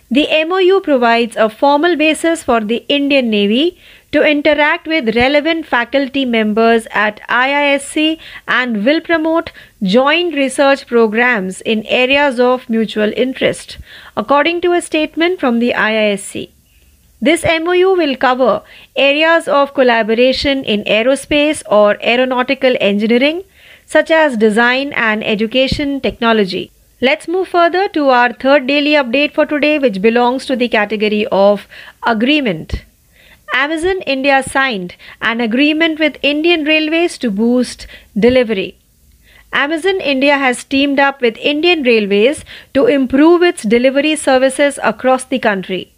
[0.08, 3.76] The MOU provides a formal basis for the Indian Navy
[4.12, 8.18] to interact with relevant faculty members at IISC
[8.48, 13.78] and will promote joint research programs in areas of mutual interest,
[14.16, 16.50] according to a statement from the IISC.
[17.22, 18.62] This MOU will cover
[18.96, 23.44] areas of collaboration in aerospace or aeronautical engineering,
[23.86, 26.72] such as design and education technology.
[27.02, 31.26] Let's move further to our third daily update for today, which belongs to the category
[31.30, 31.66] of
[32.06, 32.84] agreement.
[33.52, 37.86] Amazon India signed an agreement with Indian Railways to boost
[38.16, 38.76] delivery.
[39.52, 45.40] Amazon India has teamed up with Indian Railways to improve its delivery services across the
[45.40, 45.92] country.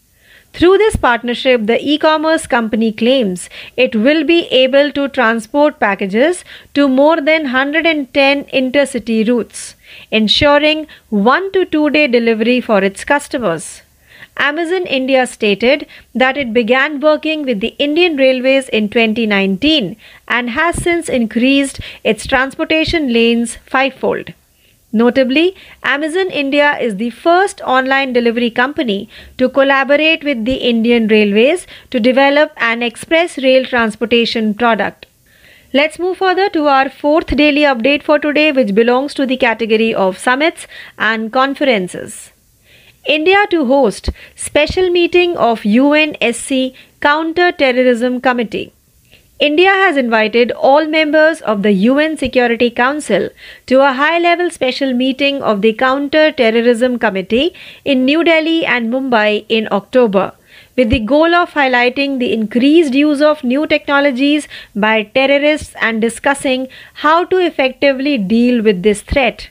[0.54, 6.44] Through this partnership, the e commerce company claims it will be able to transport packages
[6.72, 9.74] to more than 110 intercity routes,
[10.10, 13.82] ensuring one to two day delivery for its customers.
[14.36, 20.82] Amazon India stated that it began working with the Indian Railways in 2019 and has
[20.82, 24.32] since increased its transportation lanes fivefold.
[24.92, 31.66] Notably, Amazon India is the first online delivery company to collaborate with the Indian Railways
[31.90, 35.06] to develop an express rail transportation product.
[35.72, 39.94] Let's move further to our fourth daily update for today, which belongs to the category
[39.94, 40.66] of summits
[40.98, 42.31] and conferences.
[43.04, 48.72] India to host special meeting of UNSC Counter Terrorism Committee.
[49.40, 53.28] India has invited all members of the UN Security Council
[53.66, 57.52] to a high level special meeting of the Counter Terrorism Committee
[57.84, 60.30] in New Delhi and Mumbai in October,
[60.76, 66.68] with the goal of highlighting the increased use of new technologies by terrorists and discussing
[66.94, 69.48] how to effectively deal with this threat.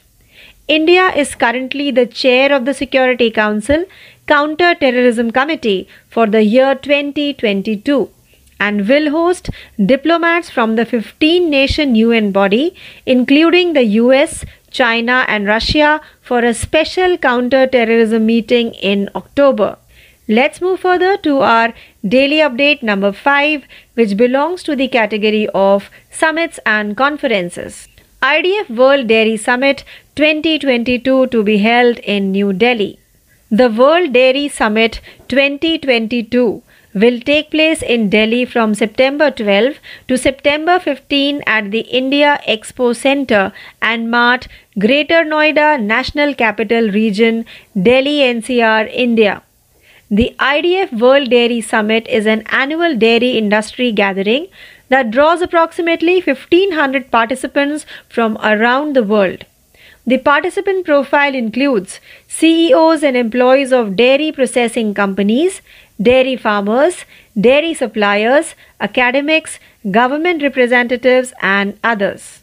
[0.67, 3.83] India is currently the chair of the Security Council
[4.27, 8.10] Counter Terrorism Committee for the year 2022
[8.60, 9.50] and will host
[9.83, 12.75] diplomats from the 15 nation UN body,
[13.06, 19.77] including the US, China, and Russia, for a special counter terrorism meeting in October.
[20.27, 21.73] Let's move further to our
[22.08, 23.63] daily update number 5,
[23.96, 27.88] which belongs to the category of summits and conferences.
[28.21, 29.83] IDF World Dairy Summit
[30.18, 33.00] 2022 to be held in New Delhi.
[33.50, 35.00] The World Dairy Summit
[35.30, 36.62] 2022
[36.94, 39.76] will take place in Delhi from September 12
[40.10, 47.46] to September 15 at the India Expo Center and Mart, Greater Noida National Capital Region,
[47.82, 49.42] Delhi NCR, India.
[50.10, 54.48] The IDF World Dairy Summit is an annual dairy industry gathering
[54.90, 59.46] that draws approximately 1500 participants from around the world.
[60.06, 65.62] The participant profile includes CEOs and employees of dairy processing companies,
[66.02, 67.06] dairy farmers,
[67.39, 69.60] dairy suppliers, academics,
[69.91, 72.39] government representatives, and others.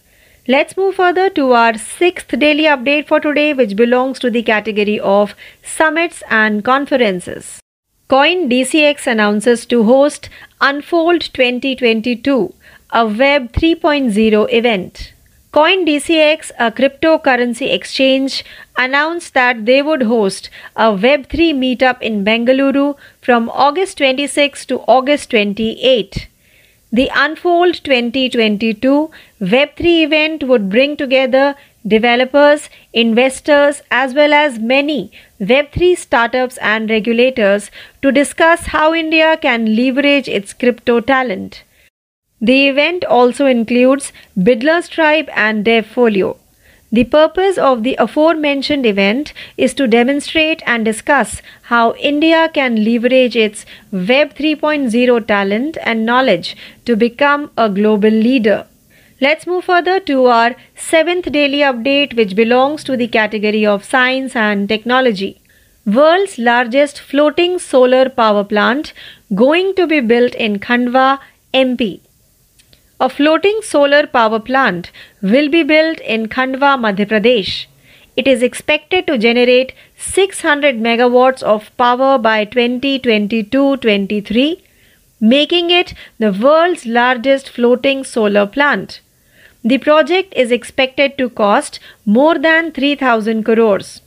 [0.47, 5.01] Let's move further to our sixth daily update for today, which belongs to the category
[5.01, 7.61] of summits and conferences.
[8.07, 10.31] Coin DCX announces to host
[10.61, 12.55] Unfold 2022,
[12.93, 15.13] a Web 3.0 event.
[15.51, 18.45] CoinDCX, a cryptocurrency exchange,
[18.77, 25.31] announced that they would host a Web3 meetup in Bengaluru from August 26 to August
[25.31, 26.29] 28.
[26.93, 31.55] The Unfold 2022 Web3 event would bring together
[31.87, 37.71] developers, investors, as well as many Web3 startups and regulators
[38.03, 41.63] to discuss how India can leverage its crypto talent.
[42.41, 46.37] The event also includes Bidlers Tribe and DevFolio.
[46.93, 53.37] The purpose of the aforementioned event is to demonstrate and discuss how India can leverage
[53.37, 58.67] its Web 3.0 talent and knowledge to become a global leader.
[59.21, 64.37] Let's move further to our seventh daily update, which belongs to the category of science
[64.37, 65.41] and technology.
[65.85, 68.93] World's largest floating solar power plant
[69.35, 71.19] going to be built in Khandwa,
[71.53, 72.01] MP.
[73.01, 74.91] A floating solar power plant
[75.23, 77.67] will be built in Khandwa, Madhya Pradesh.
[78.17, 84.61] It is expected to generate 600 megawatts of power by 2022-23,
[85.21, 89.01] making it the world's largest floating solar plant.
[89.63, 94.01] The project is expected to cost more than 3000 crores.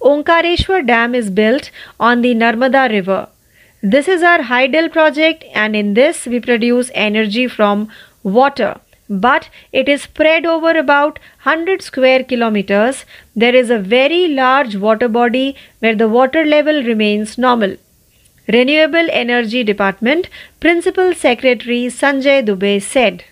[0.00, 1.70] Omkareshwar Dam is built
[2.00, 3.28] on the Narmada River.
[3.82, 7.90] This is our Hydel project and in this we produce energy from
[8.22, 13.04] water but it is spread over about 100 square kilometers.
[13.36, 17.76] There is a very large water body where the water level remains normal.
[18.48, 20.28] Renewable Energy Department
[20.60, 23.24] Principal Secretary Sanjay Dubey said.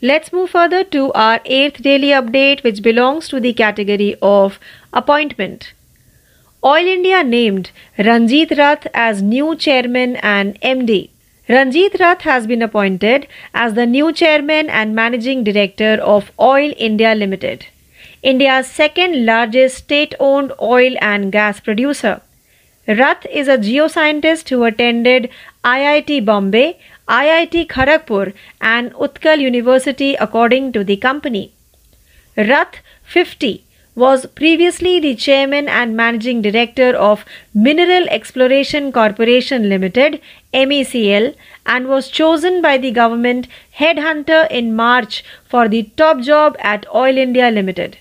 [0.00, 4.58] Let's move further to our 8th daily update, which belongs to the category of
[4.92, 5.72] appointment.
[6.64, 11.11] Oil India named Ranjit Rath as new chairman and MD.
[11.48, 17.16] Ranjit Rath has been appointed as the new chairman and managing director of Oil India
[17.16, 17.66] Limited,
[18.22, 22.20] India's second largest state owned oil and gas producer.
[22.86, 25.30] Rath is a geoscientist who attended
[25.64, 26.78] IIT Bombay,
[27.08, 31.52] IIT Kharagpur, and Utkal University, according to the company.
[32.36, 33.64] Rath 50
[33.94, 40.20] was previously the chairman and managing director of Mineral Exploration Corporation Limited
[40.54, 41.34] MECL
[41.66, 47.18] and was chosen by the government headhunter in March for the top job at Oil
[47.18, 47.98] India Limited.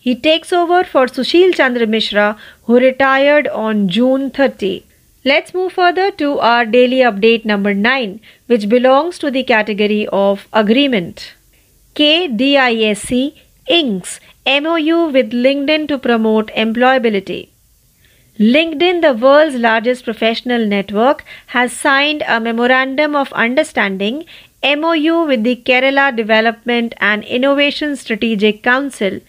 [0.00, 4.86] He takes over for Sushil Chandra Mishra who retired on June 30.
[5.24, 10.48] Let's move further to our daily update number 9 which belongs to the category of
[10.54, 11.34] agreement.
[11.94, 13.34] KDISC
[13.68, 17.48] inks MOU with LinkedIn to promote employability.
[18.38, 24.24] LinkedIn, the world's largest professional network, has signed a Memorandum of Understanding
[24.62, 29.20] MOU with the Kerala Development and Innovation Strategic Council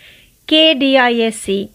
[0.47, 1.69] KDISC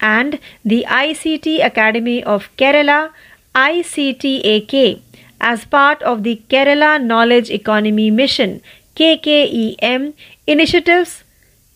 [0.00, 3.12] and the ICT Academy of Kerala
[3.54, 5.00] ICTAK
[5.40, 8.60] as part of the Kerala Knowledge Economy Mission
[8.94, 10.12] KKEM
[10.46, 11.24] initiatives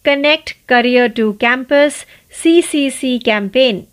[0.04, 3.86] Connect Career to Campus CCC campaign.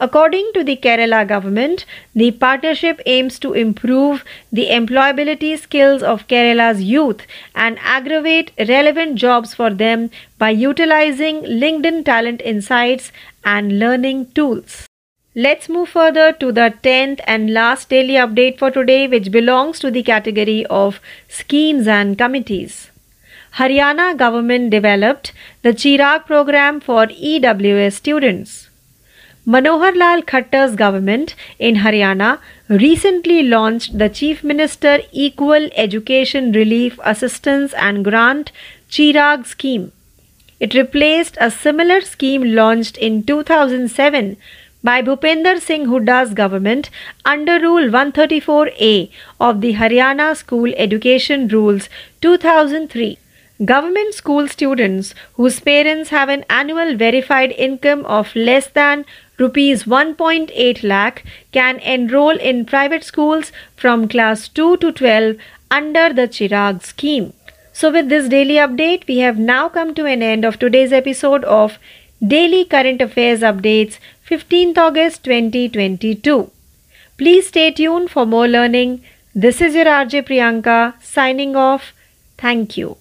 [0.00, 1.84] According to the Kerala government,
[2.14, 9.52] the partnership aims to improve the employability skills of Kerala's youth and aggravate relevant jobs
[9.54, 13.12] for them by utilizing LinkedIn talent insights
[13.44, 14.86] and learning tools.
[15.34, 19.90] Let's move further to the 10th and last daily update for today, which belongs to
[19.90, 20.98] the category of
[21.28, 22.91] schemes and committees.
[23.56, 28.70] Haryana government developed the Chirag program for EWS students.
[29.46, 32.38] Manohar Lal Khattar's government in Haryana
[32.70, 38.52] recently launched the Chief Minister Equal Education Relief Assistance and Grant
[38.88, 39.92] Chirag scheme.
[40.58, 44.38] It replaced a similar scheme launched in 2007
[44.82, 46.88] by Bhupender Singh Huda's government
[47.26, 51.90] under Rule 134A of the Haryana School Education Rules
[52.22, 53.18] 2003.
[53.66, 59.04] Government school students whose parents have an annual verified income of less than
[59.36, 65.36] rupees 1.8 lakh can enroll in private schools from class 2 to 12
[65.70, 67.34] under the Chirag scheme.
[67.74, 71.44] So, with this daily update, we have now come to an end of today's episode
[71.44, 71.78] of
[72.26, 73.98] Daily Current Affairs Updates
[74.30, 76.50] 15th August 2022.
[77.18, 79.02] Please stay tuned for more learning.
[79.34, 81.92] This is your RJ Priyanka signing off.
[82.38, 82.96] Thank you.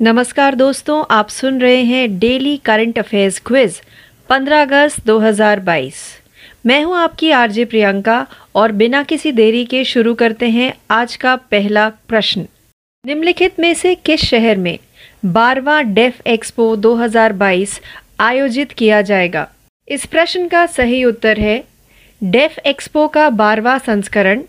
[0.00, 3.74] नमस्कार दोस्तों, आप सुन रहे हैं daily current affairs quiz
[4.28, 5.92] 15 अगस्त 2022
[6.64, 8.24] मैं हूँ आपकी आरजे प्रियंका
[8.54, 12.42] और बिना किसी देरी के शुरू करते हैं आज का पहला प्रश्न।
[13.04, 14.76] निम्नलिखित में से किस शहर में
[15.22, 17.80] बारवा डेफ एक्सपो 2022
[18.18, 19.44] आयोजित किया जाएगा?
[19.86, 21.58] इस प्रश्न का सही उत्तर है,
[22.22, 24.40] डेफ एक्सपो का बारवा संस्करण,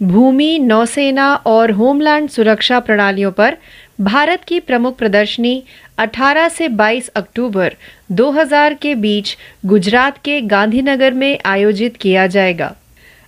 [0.00, 3.54] भूमि, नौसेना और होमलैंड सुरक्षा प्रणालियों पर
[4.00, 5.62] भारत की प्रमुख प्रदर्शनी
[5.98, 7.74] 18 से 22 अक्टूबर
[8.10, 9.36] 2000 के बीच
[9.66, 12.70] गुजरात के गांधीनगर में आयोजित किया जाएगा।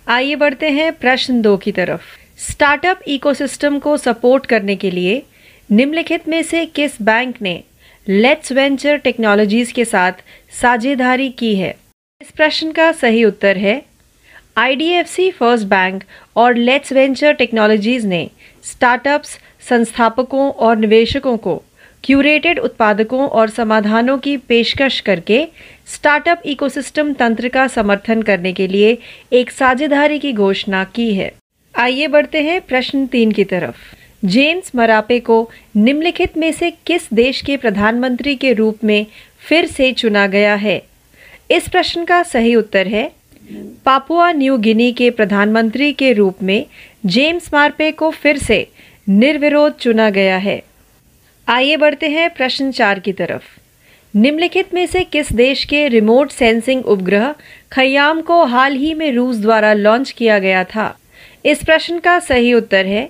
[0.07, 2.01] आइए बढ़ते हैं प्रश्न दो की तरफ़।
[2.51, 5.19] स्टार्टअप इकोसिस्टम को सपोर्ट करने के लिए
[5.69, 7.59] निम्नलिखित में से किस बैंक ने
[8.07, 10.11] लेट्स वेंचर टेक्नोलॉजीज़ के साथ
[10.61, 11.71] साझेदारी की है?
[12.21, 13.79] इस प्रश्न का सही उत्तर है
[14.57, 16.03] आईडीएफसी फ़र्स्ट बैंक
[16.35, 18.27] और लेट्स वेंचर टेक्नोलॉजीज़ ने
[18.63, 19.39] स्टार्टअप्स
[19.69, 21.61] संस्थापकों और निवेशकों को
[22.03, 25.43] क्यूरेटेड उत्पादकों और समाधानों की पेशकश करके
[25.87, 28.97] स्टार्टअप इकोसिस्टम तंत्र का समर्थन करने के लिए
[29.31, 31.29] एक साझेदारी की घोषणा की है।
[31.75, 37.41] आइए बढ़ते हैं प्रश्न तीन की तरफ़। जेम्स मरापे को निम्नलिखित में से किस देश
[37.41, 39.05] के प्रधानमंत्री के रूप में
[39.39, 40.79] फिर से चुना गया है?
[41.49, 43.09] इस प्रश्न का सही उत्तर है,
[43.85, 46.63] पापुआ न्यू गिनी के प्रधानमंत्री के रूप में
[47.05, 48.63] जेम्स मार्पे को फिर से
[49.07, 50.59] निर्विरोध चुना गया है।
[51.47, 53.43] आइए बढ़ते हैं प्रश्न चार की तरफ़।
[54.13, 57.31] निम्नलिखित में से किस देश के रिमोट सेंसिंग उपग्रह
[57.71, 60.89] खयाम को हाल ही में रूस द्वारा लॉन्च किया गया था?
[61.45, 63.05] इस प्रश्न का सही उत्तर है,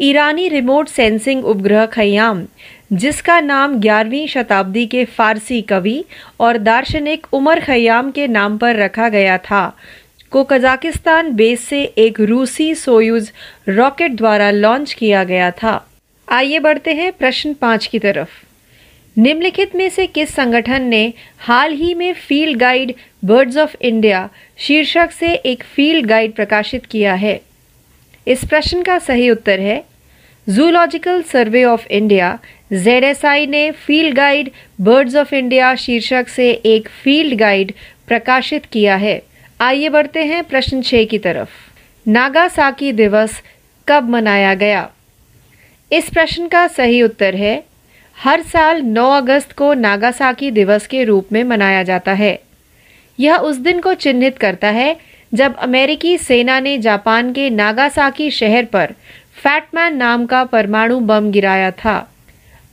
[0.00, 2.44] ईरानी रिमोट सेंसिंग उपग्रह खयाम
[2.92, 6.02] जिसका नाम 11वीं शताब्दी के फारसी कवि
[6.38, 9.70] और दार्शनिक उमर खयाम के नाम पर रखा गया था।
[10.32, 13.30] को कजाकिस्तान बेस से एक रूसी सोयूज
[13.68, 15.76] रॉकेट द्वारा लॉन्च किया गया था।
[16.28, 18.28] आइए बढ़ते हैं प्रश्न पाँच की तरफ़।
[19.16, 24.26] निम्नलिखित में से किस संगठन ने हाल ही में field guide birds of India
[24.58, 27.36] शीर्षक से एक फ़ील्ड गाइड प्रकाशित किया है?
[28.26, 29.78] इस प्रश्न का सही उत्तर है
[30.46, 32.36] zoological survey of India
[32.74, 37.72] ZSI ने field guide birds of India शीर्षक से एक फ़ील्ड गाइड
[38.08, 39.18] प्रकाशित किया है।
[39.62, 41.48] आइए बढ़ते हैं प्रश्न छह की तरफ़।
[42.06, 43.30] नागासाकी दिवस
[43.88, 44.86] कब मनाया गया?
[45.92, 47.60] इस प्रश्न का सही उत्तर है,
[48.24, 52.34] हर साल 9 अगस्त को नागासाकी दिवस के रूप में मनाया जाता है।
[53.18, 54.94] यह उस दिन को चिन्हित करता है
[55.34, 58.86] जब अमेरिकी सेना ने जापान के नागासाकी शहर पर
[59.42, 62.12] फैटमैन नाम का परमाणु बम गिराया था।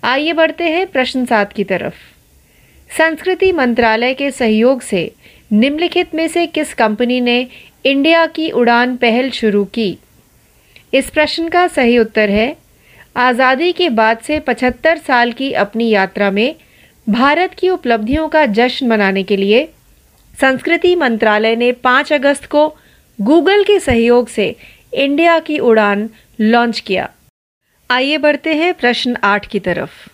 [0.03, 1.93] आइए बढ़ते हैं प्रश्न सात की तरफ़।
[2.97, 5.11] संस्कृति मंत्रालय के सहयोग से
[5.51, 7.47] निम्नलिखित में से किस कंपनी ने
[7.85, 9.97] इंडिया की उड़ान पहल शुरू की?
[10.93, 12.53] इस प्रश्न का सही उत्तर है,
[13.15, 16.55] आज़ादी के बाद से 75 साल की अपनी यात्रा में
[17.07, 19.65] भारत की उपलब्धियों का जश्न मनाने के लिए
[20.33, 22.67] संस्कृति मंत्रालय ने 5 अगस्त को
[23.19, 24.55] गूगल के सहयोग से
[24.93, 27.09] इंडिया की उड़ान लॉन्च किया।
[27.89, 30.07] आइए बढ़ते हैं प्रश्न आठ की तरफ़।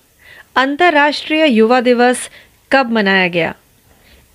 [0.56, 2.30] अंतर्राष्ट्रीय युवा दिवस
[2.72, 3.54] कब मनाया गया?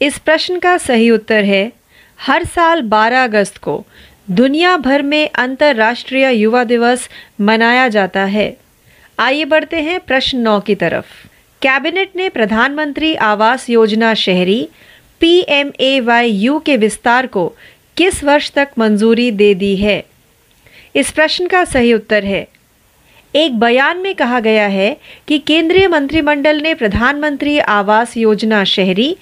[0.03, 1.69] इस प्रश्न का सही उत्तर है,
[2.17, 3.87] हर साल 12 अगस्त को
[4.31, 7.09] दुनिया भर में अंतर्राष्ट्रीय युवा दिवस
[7.41, 8.51] मनाया जाता है।
[9.19, 11.27] आइए बढ़ते हैं प्रश्न नौ की तरफ़।
[11.63, 14.67] कैबिनेट ने प्रधानमंत्री आवास Awas Yojana
[15.21, 17.49] P M A Y U के विस्तार को
[17.97, 20.01] किस वर्ष तक मंजूरी दे दी है?
[20.95, 22.45] इस प्रश्न का सही उत्तर है।
[23.35, 24.95] एक बयान में कहा गया है
[25.29, 29.15] कि केंद्रीय मंत्रिमंडल ने प्रधानमंत्री आवास योजना शहरी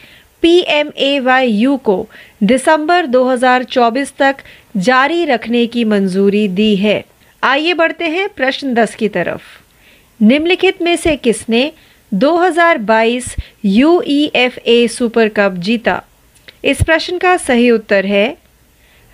[0.43, 2.05] पीएमएवाईयू को
[2.43, 4.36] दिसंबर 2024 तक
[4.76, 7.01] जारी रखने की मंजूरी दी है।
[7.43, 9.43] आइए बढ़ते हैं प्रश्न 10 की तरफ़।
[10.20, 11.70] निम्नलिखित में से किसने
[12.12, 13.34] 2022
[13.64, 16.01] यूईएफए सुपर कप जीता?
[16.64, 18.28] इस प्रश्न का सही उत्तर है,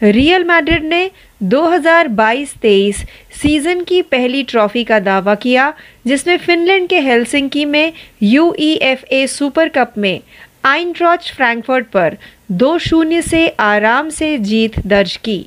[0.03, 1.09] रियल मैड्रिड ने
[1.41, 3.05] 2022-23
[3.43, 5.71] सीज़न की पहली ट्रॉफी का दावा किया,
[6.07, 10.21] जिसमें फिनलैंड के हेलसिंकी में यूईएफए सुपर कप में
[10.65, 12.15] आइनट्रॉच फ्रैंकफर्ट पर
[12.51, 15.43] दो शून्य से आराम से जीत दर्ज की।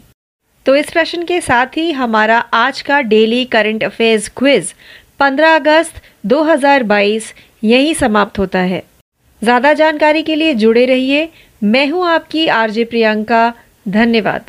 [0.66, 4.74] तो इस प्रश्न के साथ ही हमारा आज का डेली करंट अफेयर्स क्विज
[5.20, 7.32] 15 अगस्त 2022
[7.64, 8.80] यहीं समाप्त होता है।
[9.42, 11.26] ज़्यादा जानकारी के लिए जुड़े रहिए।
[11.62, 13.50] मैं हूँ आपकी आरजे प्रियंका।
[13.86, 14.42] धन्यवाद।